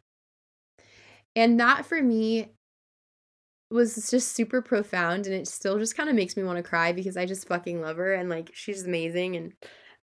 [1.35, 2.51] And that for me
[3.69, 6.91] was just super profound and it still just kind of makes me want to cry
[6.93, 9.53] because I just fucking love her and like she's amazing and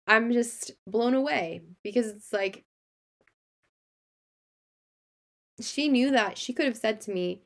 [0.06, 2.66] I'm just blown away because it's like
[5.62, 7.42] she knew that she could have said to me,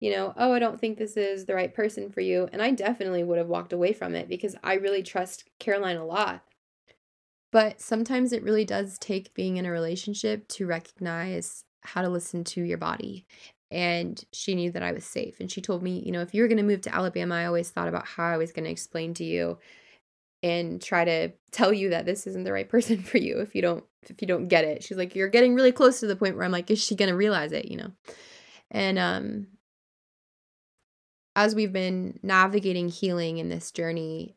[0.00, 2.48] you know, oh, I don't think this is the right person for you.
[2.52, 6.04] And I definitely would have walked away from it because I really trust Caroline a
[6.04, 6.42] lot.
[7.52, 12.42] But sometimes it really does take being in a relationship to recognize how to listen
[12.44, 13.26] to your body
[13.72, 15.40] and she knew that I was safe.
[15.40, 17.46] And she told me, you know, if you were going to move to Alabama, I
[17.46, 19.58] always thought about how I was going to explain to you
[20.42, 23.62] and try to tell you that this isn't the right person for you if you
[23.62, 24.84] don't if you don't get it.
[24.84, 27.08] She's like, you're getting really close to the point where I'm like, is she going
[27.08, 27.92] to realize it, you know?
[28.70, 29.46] And um
[31.34, 34.36] as we've been navigating healing in this journey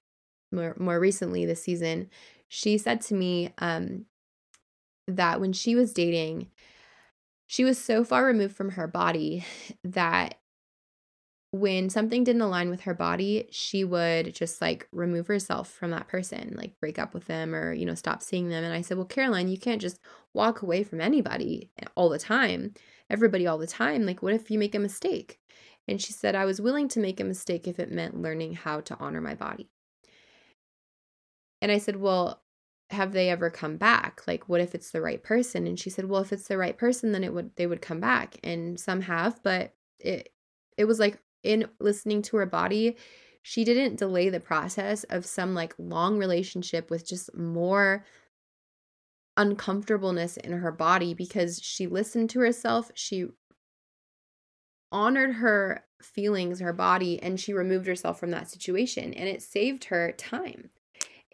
[0.53, 2.09] more more recently this season,
[2.47, 4.05] she said to me um
[5.07, 6.47] that when she was dating,
[7.47, 9.45] she was so far removed from her body
[9.83, 10.39] that
[11.51, 16.07] when something didn't align with her body, she would just like remove herself from that
[16.07, 18.63] person, like break up with them or, you know, stop seeing them.
[18.63, 19.99] And I said, Well, Caroline, you can't just
[20.33, 22.73] walk away from anybody all the time,
[23.09, 24.05] everybody all the time.
[24.05, 25.39] Like, what if you make a mistake?
[25.87, 28.81] And she said, I was willing to make a mistake if it meant learning how
[28.81, 29.69] to honor my body.
[31.61, 32.41] And I said, Well,
[32.91, 34.21] have they ever come back?
[34.27, 35.67] Like what if it's the right person?
[35.67, 37.99] And she said well if it's the right person then it would they would come
[37.99, 38.37] back.
[38.43, 40.29] And some have but it
[40.77, 42.97] it was like in listening to her body
[43.47, 48.03] she didn't delay the process of some like long relationship with just more
[49.37, 53.27] uncomfortableness in her body because she listened to herself she
[54.91, 59.85] honored her feelings her body and she removed herself from that situation and it saved
[59.85, 60.69] her time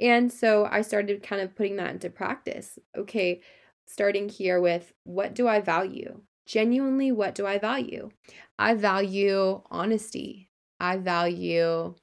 [0.01, 2.79] and so I started kind of putting that into practice.
[2.97, 3.41] Okay,
[3.85, 6.21] starting here with what do I value?
[6.47, 8.09] Genuinely, what do I value?
[8.57, 10.49] I value honesty.
[10.79, 11.93] I value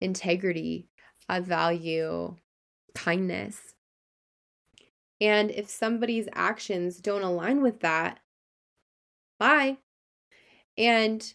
[0.00, 0.88] integrity.
[1.28, 2.36] I value
[2.94, 3.74] kindness.
[5.20, 8.20] And if somebody's actions don't align with that,
[9.40, 9.78] bye.
[10.76, 11.34] And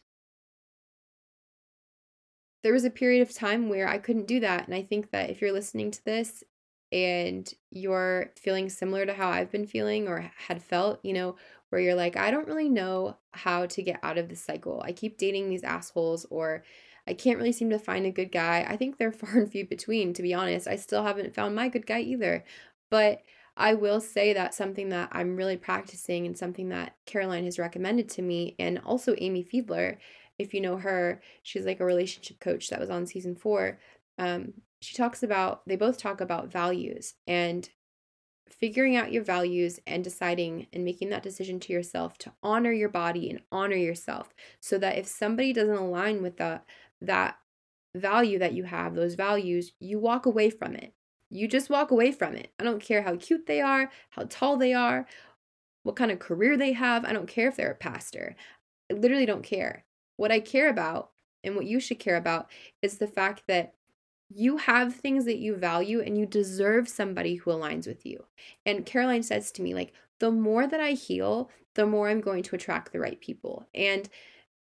[2.63, 4.65] there was a period of time where I couldn't do that.
[4.65, 6.43] And I think that if you're listening to this
[6.91, 11.35] and you're feeling similar to how I've been feeling or had felt, you know,
[11.69, 14.81] where you're like, I don't really know how to get out of this cycle.
[14.85, 16.63] I keep dating these assholes or
[17.05, 18.65] I can't really seem to find a good guy.
[18.67, 20.67] I think they're far and few between, to be honest.
[20.67, 22.45] I still haven't found my good guy either.
[22.89, 23.23] But
[23.57, 28.09] I will say that something that I'm really practicing and something that Caroline has recommended
[28.09, 29.97] to me, and also Amy Fiedler,
[30.39, 33.79] if you know her, she's like a relationship coach that was on season four.
[34.17, 37.69] Um, she talks about, they both talk about values and
[38.49, 42.89] figuring out your values and deciding and making that decision to yourself to honor your
[42.89, 46.63] body and honor yourself so that if somebody doesn't align with that
[47.01, 47.37] that
[47.95, 50.93] value that you have those values you walk away from it.
[51.29, 52.51] You just walk away from it.
[52.59, 55.07] I don't care how cute they are how tall they are
[55.83, 57.03] what kind of career they have.
[57.05, 58.35] I don't care if they're a pastor.
[58.89, 59.83] I literally don't care
[60.17, 61.11] what I care about
[61.43, 62.49] and what you should care about
[62.81, 63.73] is the fact that
[64.29, 68.25] you have things that you value and you deserve somebody who aligns with you.
[68.65, 72.43] And Caroline says to me, like, the more that I heal, the more I'm going
[72.43, 73.67] to attract the right people.
[73.75, 74.07] And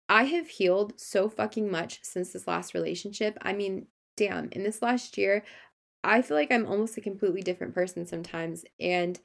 [0.08, 3.38] I have healed so fucking much since this last relationship.
[3.42, 5.44] I mean, damn, in this last year,
[6.04, 8.64] I feel like I'm almost a completely different person sometimes.
[8.80, 9.20] And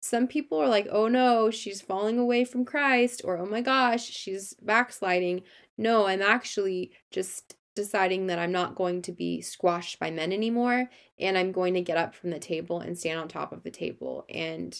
[0.00, 4.08] some people are like, oh no, she's falling away from Christ, or oh my gosh,
[4.08, 5.42] she's backsliding.
[5.76, 10.88] No, I'm actually just deciding that I'm not going to be squashed by men anymore,
[11.18, 13.70] and I'm going to get up from the table and stand on top of the
[13.70, 14.76] table and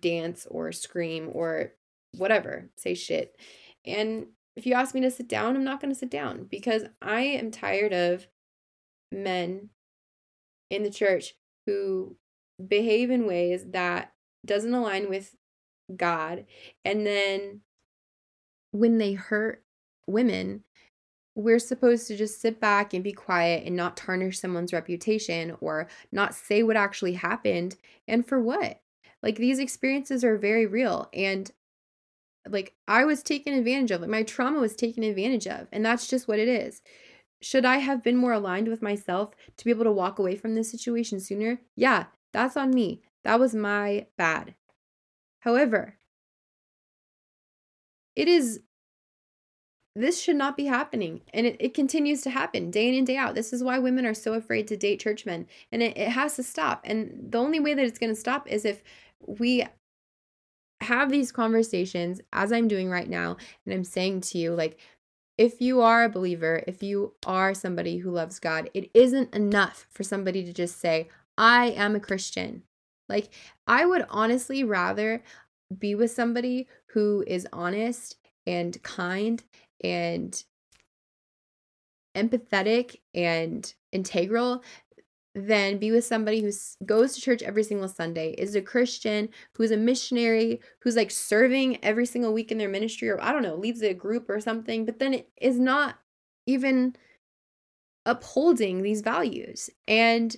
[0.00, 1.72] dance or scream or
[2.12, 3.38] whatever, say shit.
[3.84, 4.26] And
[4.56, 7.20] if you ask me to sit down, I'm not going to sit down because I
[7.20, 8.26] am tired of
[9.12, 9.70] men
[10.70, 11.34] in the church
[11.66, 12.16] who
[12.66, 14.12] behave in ways that
[14.46, 15.36] doesn't align with
[15.94, 16.46] God.
[16.84, 17.60] And then
[18.72, 19.62] when they hurt
[20.06, 20.64] women,
[21.34, 25.86] we're supposed to just sit back and be quiet and not tarnish someone's reputation or
[26.10, 27.76] not say what actually happened.
[28.08, 28.80] And for what?
[29.22, 31.10] Like these experiences are very real.
[31.12, 31.50] And
[32.48, 35.68] like I was taken advantage of, like my trauma was taken advantage of.
[35.72, 36.80] And that's just what it is.
[37.42, 40.54] Should I have been more aligned with myself to be able to walk away from
[40.54, 41.60] this situation sooner?
[41.74, 43.02] Yeah, that's on me.
[43.26, 44.54] That was my bad.
[45.40, 45.96] However,
[48.14, 48.60] it is
[49.96, 53.16] this should not be happening and it, it continues to happen day in and day
[53.16, 53.34] out.
[53.34, 56.44] This is why women are so afraid to date churchmen and it, it has to
[56.44, 56.82] stop.
[56.84, 58.84] And the only way that it's going to stop is if
[59.26, 59.66] we
[60.82, 64.78] have these conversations as i'm doing right now and i'm saying to you like
[65.38, 69.86] if you are a believer if you are somebody who loves god it isn't enough
[69.90, 71.08] for somebody to just say
[71.38, 72.62] i am a christian
[73.08, 73.28] like,
[73.66, 75.22] I would honestly rather
[75.78, 78.16] be with somebody who is honest
[78.46, 79.42] and kind
[79.82, 80.42] and
[82.16, 84.62] empathetic and integral
[85.34, 86.50] than be with somebody who
[86.86, 91.84] goes to church every single Sunday, is a Christian, who's a missionary, who's like serving
[91.84, 94.86] every single week in their ministry, or I don't know, leads a group or something,
[94.86, 95.98] but then is not
[96.46, 96.96] even
[98.06, 99.68] upholding these values.
[99.86, 100.34] And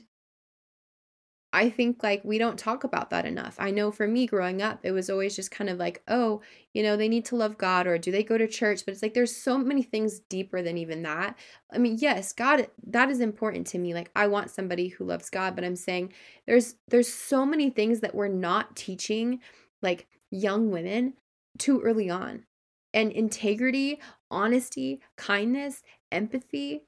[1.50, 3.56] I think like we don't talk about that enough.
[3.58, 6.42] I know for me growing up, it was always just kind of like, oh,
[6.74, 8.84] you know, they need to love God or do they go to church?
[8.84, 11.38] But it's like there's so many things deeper than even that.
[11.72, 13.94] I mean, yes, God that is important to me.
[13.94, 16.12] Like I want somebody who loves God, but I'm saying
[16.46, 19.40] there's there's so many things that we're not teaching
[19.80, 21.14] like young women
[21.58, 22.44] too early on.
[22.92, 24.00] And integrity,
[24.30, 26.84] honesty, kindness, empathy,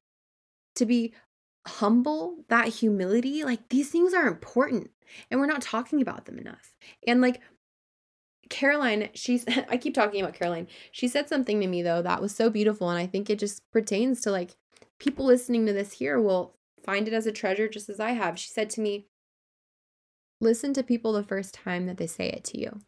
[0.76, 1.12] to be
[1.66, 4.90] humble, that humility, like these things are important
[5.30, 6.74] and we're not talking about them enough.
[7.06, 7.40] And like
[8.48, 10.68] Caroline, she's I keep talking about Caroline.
[10.92, 13.62] She said something to me though that was so beautiful and I think it just
[13.72, 14.56] pertains to like
[14.98, 16.54] people listening to this here will
[16.84, 18.38] find it as a treasure just as I have.
[18.38, 19.06] She said to me,
[20.40, 22.80] "Listen to people the first time that they say it to you.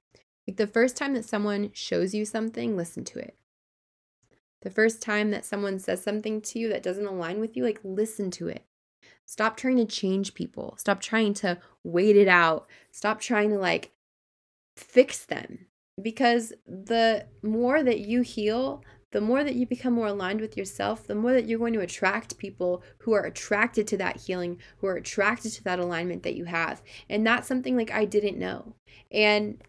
[0.47, 3.37] Like the first time that someone shows you something, listen to it.
[4.63, 7.81] The first time that someone says something to you that doesn't align with you, like
[7.83, 8.65] listen to it.
[9.27, 10.75] Stop trying to change people.
[10.79, 12.69] Stop trying to wait it out.
[12.91, 13.91] Stop trying to like
[14.77, 15.67] fix them.
[16.01, 21.07] Because the more that you heal, the more that you become more aligned with yourself,
[21.07, 24.87] the more that you're going to attract people who are attracted to that healing, who
[24.87, 26.83] are attracted to that alignment that you have.
[27.11, 28.75] And that's something like I didn't know.
[29.11, 29.63] And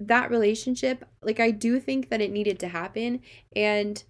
[0.00, 3.20] that relationship, like I do think that it needed to happen.
[3.54, 4.02] And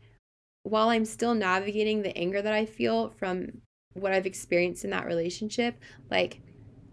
[0.63, 3.61] while I'm still navigating the anger that I feel from
[3.93, 5.79] what I've experienced in that relationship,
[6.11, 6.41] like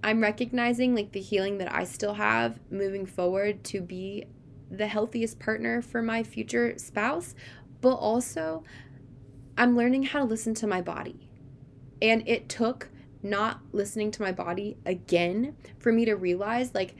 [0.03, 4.25] I'm recognizing like the healing that I still have moving forward to be
[4.69, 7.35] the healthiest partner for my future spouse,
[7.81, 8.63] but also
[9.57, 11.29] I'm learning how to listen to my body.
[12.01, 12.89] And it took
[13.23, 16.95] not listening to my body again for me to realize like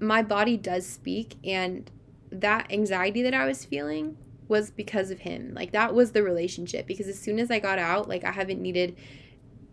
[0.00, 1.90] my body does speak and
[2.30, 4.16] that anxiety that I was feeling
[4.48, 5.52] was because of him.
[5.54, 8.60] Like that was the relationship because as soon as I got out, like I haven't
[8.60, 8.96] needed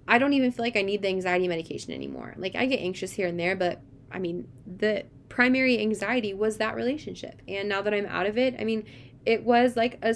[0.07, 2.35] I don't even feel like I need the anxiety medication anymore.
[2.37, 3.81] Like I get anxious here and there, but
[4.11, 7.41] I mean, the primary anxiety was that relationship.
[7.47, 8.85] And now that I'm out of it, I mean,
[9.25, 10.15] it was like a,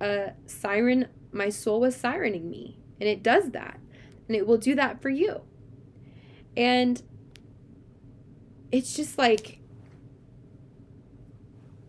[0.00, 2.76] a siren my soul was sirening me.
[3.00, 3.78] And it does that.
[4.28, 5.42] And it will do that for you.
[6.56, 7.02] And
[8.72, 9.58] it's just like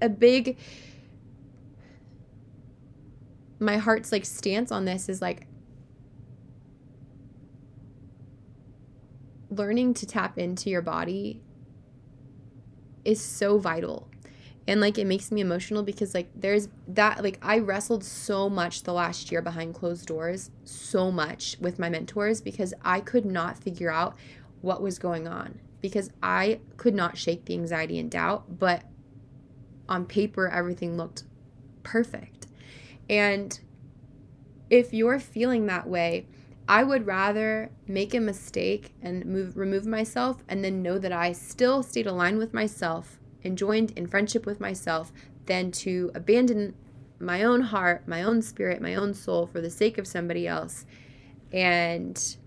[0.02, 0.58] a big
[3.60, 5.46] my heart's like stance on this is like
[9.52, 11.42] learning to tap into your body
[13.06, 14.08] is so vital.
[14.68, 18.84] And like it makes me emotional because like there's that like I wrestled so much
[18.84, 23.58] the last year behind closed doors so much with my mentors because I could not
[23.58, 24.16] figure out
[24.62, 28.84] what was going on because I could not shake the anxiety and doubt, but
[29.90, 31.24] on paper, everything looked
[31.84, 32.48] perfect.
[33.10, 33.60] And
[34.70, 36.28] if you're feeling that way,
[36.68, 41.34] I would rather make a mistake and move remove myself and then know that I
[41.34, 45.12] still stayed aligned with myself and joined in friendship with myself
[45.48, 46.76] than to abandon
[47.20, 50.86] my own heart, my own spirit, my own soul for the sake of somebody else.
[51.52, 52.38] And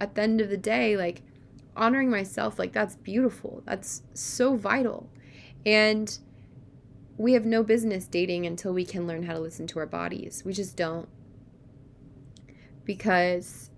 [0.00, 1.22] at the end of the day, like
[1.76, 3.62] honoring myself, like that's beautiful.
[3.66, 5.08] That's so vital.
[5.64, 6.18] And
[7.18, 10.42] we have no business dating until we can learn how to listen to our bodies.
[10.44, 11.08] We just don't.
[12.84, 13.70] Because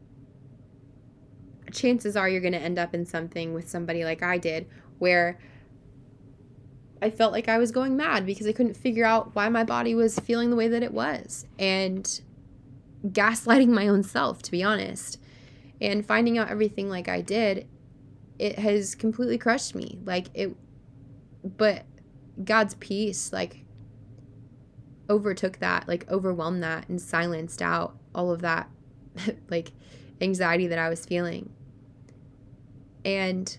[1.72, 4.66] chances are you're going to end up in something with somebody like I did
[4.98, 5.38] where
[7.00, 9.94] I felt like I was going mad because I couldn't figure out why my body
[9.94, 12.20] was feeling the way that it was and
[13.06, 15.20] gaslighting my own self, to be honest.
[15.80, 17.68] And finding out everything like I did
[18.38, 19.98] it has completely crushed me.
[20.04, 20.54] Like it,
[21.56, 21.84] but
[22.44, 23.64] God's peace, like,
[25.10, 28.68] overtook that, like, overwhelmed that, and silenced out all of that,
[29.48, 29.72] like,
[30.20, 31.50] anxiety that I was feeling.
[33.04, 33.56] And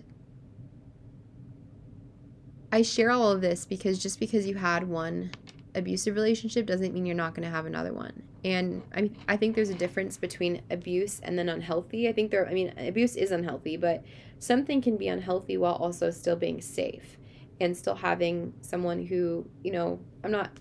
[2.72, 5.32] I share all of this because just because you had one
[5.74, 8.24] abusive relationship doesn't mean you're not going to have another one.
[8.44, 12.08] And I I think there's a difference between abuse and then unhealthy.
[12.08, 14.04] I think there I mean abuse is unhealthy, but
[14.40, 17.18] something can be unhealthy while also still being safe
[17.60, 20.52] and still having someone who, you know, I'm not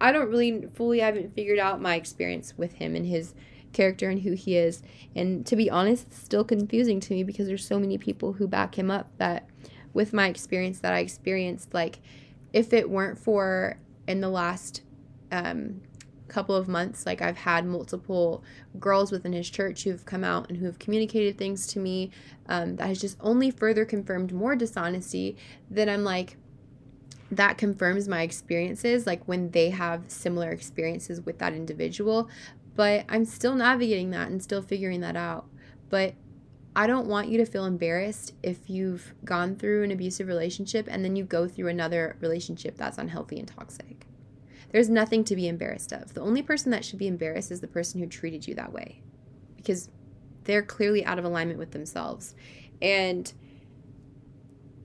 [0.00, 3.34] I don't really fully haven't figured out my experience with him and his
[3.72, 4.82] character and who he is.
[5.14, 8.48] And to be honest, it's still confusing to me because there's so many people who
[8.48, 9.46] back him up that
[9.92, 12.00] with my experience that I experienced, like
[12.52, 14.82] if it weren't for in the last
[15.30, 15.82] um,
[16.30, 18.42] couple of months like i've had multiple
[18.78, 22.10] girls within his church who've come out and who've communicated things to me
[22.48, 25.36] um, that has just only further confirmed more dishonesty
[25.70, 26.36] that i'm like
[27.30, 32.28] that confirms my experiences like when they have similar experiences with that individual
[32.74, 35.46] but i'm still navigating that and still figuring that out
[35.88, 36.14] but
[36.74, 41.04] I don't want you to feel embarrassed if you've gone through an abusive relationship and
[41.04, 44.06] then you go through another relationship that's unhealthy and toxic.
[44.70, 46.14] There's nothing to be embarrassed of.
[46.14, 49.02] The only person that should be embarrassed is the person who treated you that way.
[49.56, 49.90] Because
[50.44, 52.34] they're clearly out of alignment with themselves.
[52.80, 53.32] And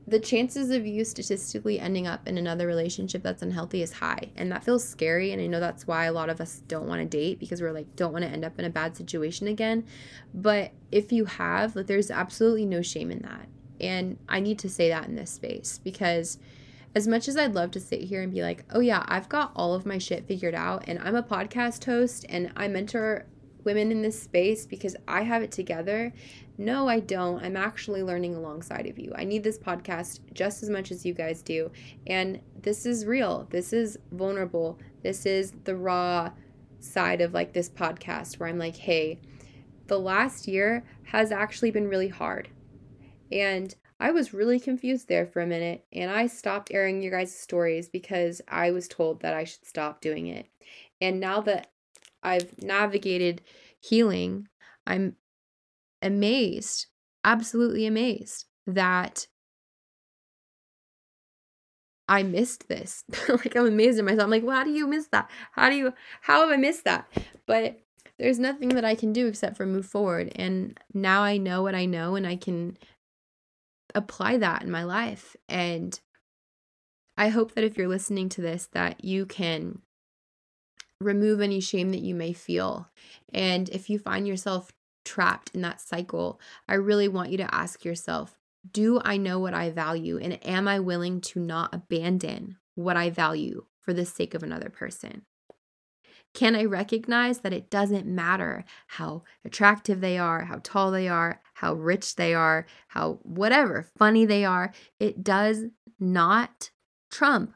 [0.07, 4.30] the chances of you statistically ending up in another relationship that's unhealthy is high.
[4.36, 5.32] And that feels scary.
[5.32, 7.72] And i know that's why a lot of us don't want to date because we're
[7.72, 9.86] like don't want to end up in a bad situation again.
[10.34, 13.48] But if you have like there's absolutely no shame in that.
[13.82, 16.38] And i need to say that in this space because
[16.96, 19.52] as much as I'd love to sit here and be like, oh yeah, I've got
[19.54, 23.26] all of my shit figured out and I'm a podcast host and I mentor
[23.66, 26.14] women in this space because I have it together.
[26.58, 27.44] No, I don't.
[27.44, 29.12] I'm actually learning alongside of you.
[29.14, 31.70] I need this podcast just as much as you guys do.
[32.08, 33.46] And this is real.
[33.50, 34.80] This is vulnerable.
[35.04, 36.32] This is the raw
[36.80, 39.20] side of like this podcast where I'm like, hey,
[39.88, 42.48] the last year has actually been really hard.
[43.32, 47.36] And I was really confused there for a minute and I stopped airing your guys'
[47.36, 50.48] stories because I was told that I should stop doing it.
[51.00, 51.72] And now that
[52.22, 53.42] I've navigated
[53.80, 54.48] healing,
[54.86, 55.16] I'm
[56.02, 56.88] amazed,
[57.24, 59.28] absolutely amazed that
[62.08, 63.04] I missed this.
[63.30, 64.24] like I'm amazed at myself.
[64.24, 65.30] I'm like, well, how do you miss that?
[65.54, 67.08] How do you how have I missed that?
[67.46, 67.80] But
[68.18, 70.32] there's nothing that I can do except for move forward.
[70.36, 72.78] And now I know what I know and I can
[73.96, 75.36] apply that in my life.
[75.50, 76.00] And
[77.18, 79.80] I hope that if you're listening to this, that you can
[81.02, 82.90] remove any shame that you may feel.
[83.34, 84.72] And if you find yourself
[85.04, 88.38] trapped in that cycle, I really want you to ask yourself
[88.70, 90.18] Do I know what I value?
[90.18, 94.70] And am I willing to not abandon what I value for the sake of another
[94.70, 95.24] person?
[96.34, 101.42] Can I recognize that it doesn't matter how attractive they are, how tall they are,
[101.56, 104.73] how rich they are, how whatever funny they are?
[104.99, 105.65] It does
[105.99, 106.69] not
[107.10, 107.53] trump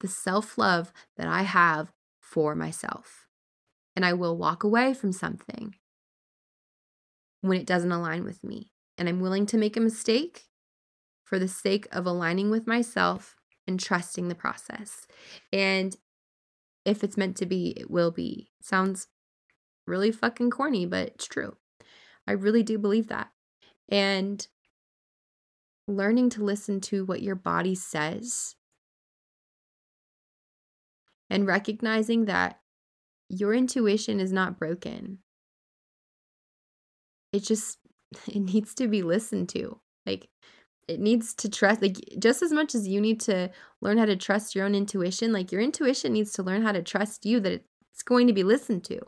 [0.00, 3.26] the self love that I have for myself.
[3.94, 5.74] And I will walk away from something
[7.40, 8.72] when it doesn't align with me.
[8.98, 10.44] And I'm willing to make a mistake
[11.24, 13.36] for the sake of aligning with myself
[13.66, 15.06] and trusting the process.
[15.52, 15.96] And
[16.84, 18.50] if it's meant to be, it will be.
[18.62, 19.08] Sounds
[19.86, 21.56] really fucking corny, but it's true.
[22.26, 23.30] I really do believe that.
[23.88, 24.46] And
[25.88, 28.56] learning to listen to what your body says
[31.30, 32.60] and recognizing that
[33.28, 35.18] your intuition is not broken.
[37.32, 37.78] It just
[38.26, 39.80] it needs to be listened to.
[40.04, 40.28] Like
[40.88, 43.50] it needs to trust like just as much as you need to
[43.80, 46.82] learn how to trust your own intuition like your intuition needs to learn how to
[46.82, 49.00] trust you that it's going to be listened to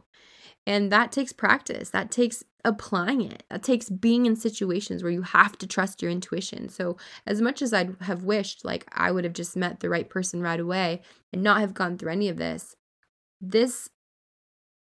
[0.67, 5.23] and that takes practice that takes applying it that takes being in situations where you
[5.23, 9.25] have to trust your intuition so as much as i'd have wished like i would
[9.25, 11.01] have just met the right person right away
[11.33, 12.75] and not have gone through any of this
[13.41, 13.89] this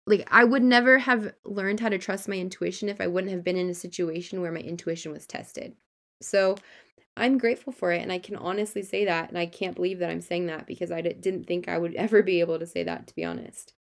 [0.08, 3.44] like I would never have learned how to trust my intuition if I wouldn't have
[3.44, 5.74] been in a situation where my intuition was tested.
[6.22, 6.56] So
[7.14, 8.02] I'm grateful for it.
[8.02, 9.28] And I can honestly say that.
[9.28, 12.22] And I can't believe that I'm saying that because I didn't think I would ever
[12.22, 13.74] be able to say that, to be honest.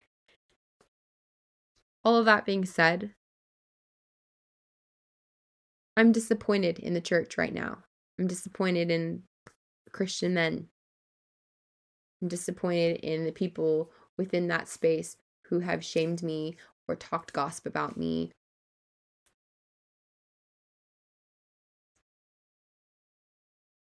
[2.05, 3.13] All of that being said,
[5.97, 7.79] I'm disappointed in the church right now.
[8.19, 9.23] I'm disappointed in
[9.93, 10.69] Christian men.
[12.21, 15.17] I'm disappointed in the people within that space
[15.49, 16.57] who have shamed me
[16.89, 18.33] or talked gossip about me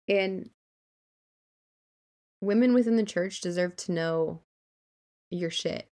[0.10, 0.50] And
[2.42, 4.42] women within the church deserve to know
[5.30, 5.88] your shit.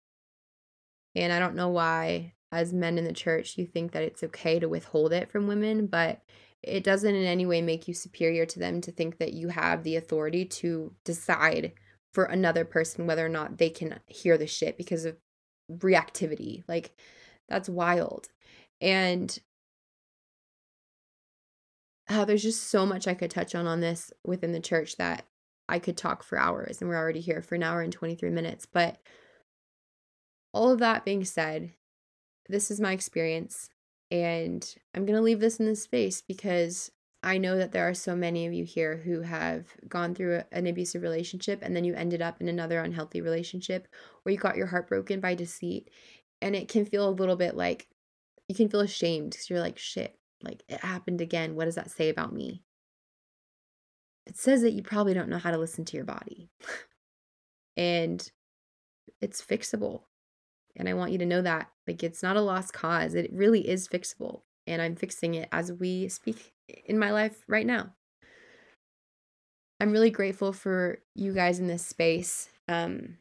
[1.15, 4.59] And I don't know why, as men in the church, you think that it's okay
[4.59, 6.21] to withhold it from women, but
[6.61, 9.83] it doesn't in any way make you superior to them to think that you have
[9.83, 11.73] the authority to decide
[12.13, 15.17] for another person whether or not they can hear the shit because of
[15.71, 16.63] reactivity.
[16.67, 16.95] Like,
[17.49, 18.29] that's wild.
[18.79, 19.37] And
[22.07, 25.25] uh, there's just so much I could touch on on this within the church that
[25.67, 28.65] I could talk for hours, and we're already here for an hour and 23 minutes.
[28.65, 28.99] But
[30.53, 31.71] all of that being said,
[32.49, 33.69] this is my experience,
[34.11, 34.63] and
[34.93, 36.91] I'm going to leave this in this space because
[37.23, 40.67] I know that there are so many of you here who have gone through an
[40.67, 43.87] abusive relationship and then you ended up in another unhealthy relationship
[44.21, 45.89] where you got your heart broken by deceit.
[46.41, 47.87] And it can feel a little bit like
[48.49, 51.55] you can feel ashamed because you're like, shit, like it happened again.
[51.55, 52.61] What does that say about me?
[54.27, 56.49] It says that you probably don't know how to listen to your body.
[57.77, 58.29] and
[59.21, 60.01] it's fixable.
[60.75, 61.69] And I want you to know that.
[61.87, 63.13] Like, it's not a lost cause.
[63.13, 64.41] It really is fixable.
[64.65, 66.53] And I'm fixing it as we speak
[66.85, 67.93] in my life right now.
[69.79, 72.49] I'm really grateful for you guys in this space.
[72.69, 73.17] Um,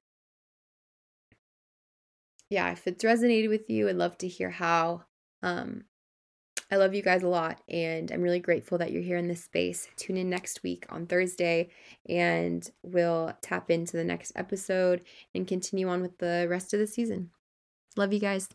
[2.51, 5.05] yeah, if it's resonated with you, I'd love to hear how.
[5.43, 5.85] Um,
[6.71, 9.45] I love you guys a lot, and I'm really grateful that you're here in this
[9.45, 9.89] space.
[9.97, 11.69] Tune in next week on Thursday,
[12.09, 15.03] and we'll tap into the next episode
[15.35, 17.31] and continue on with the rest of the season.
[17.97, 18.49] Love you guys.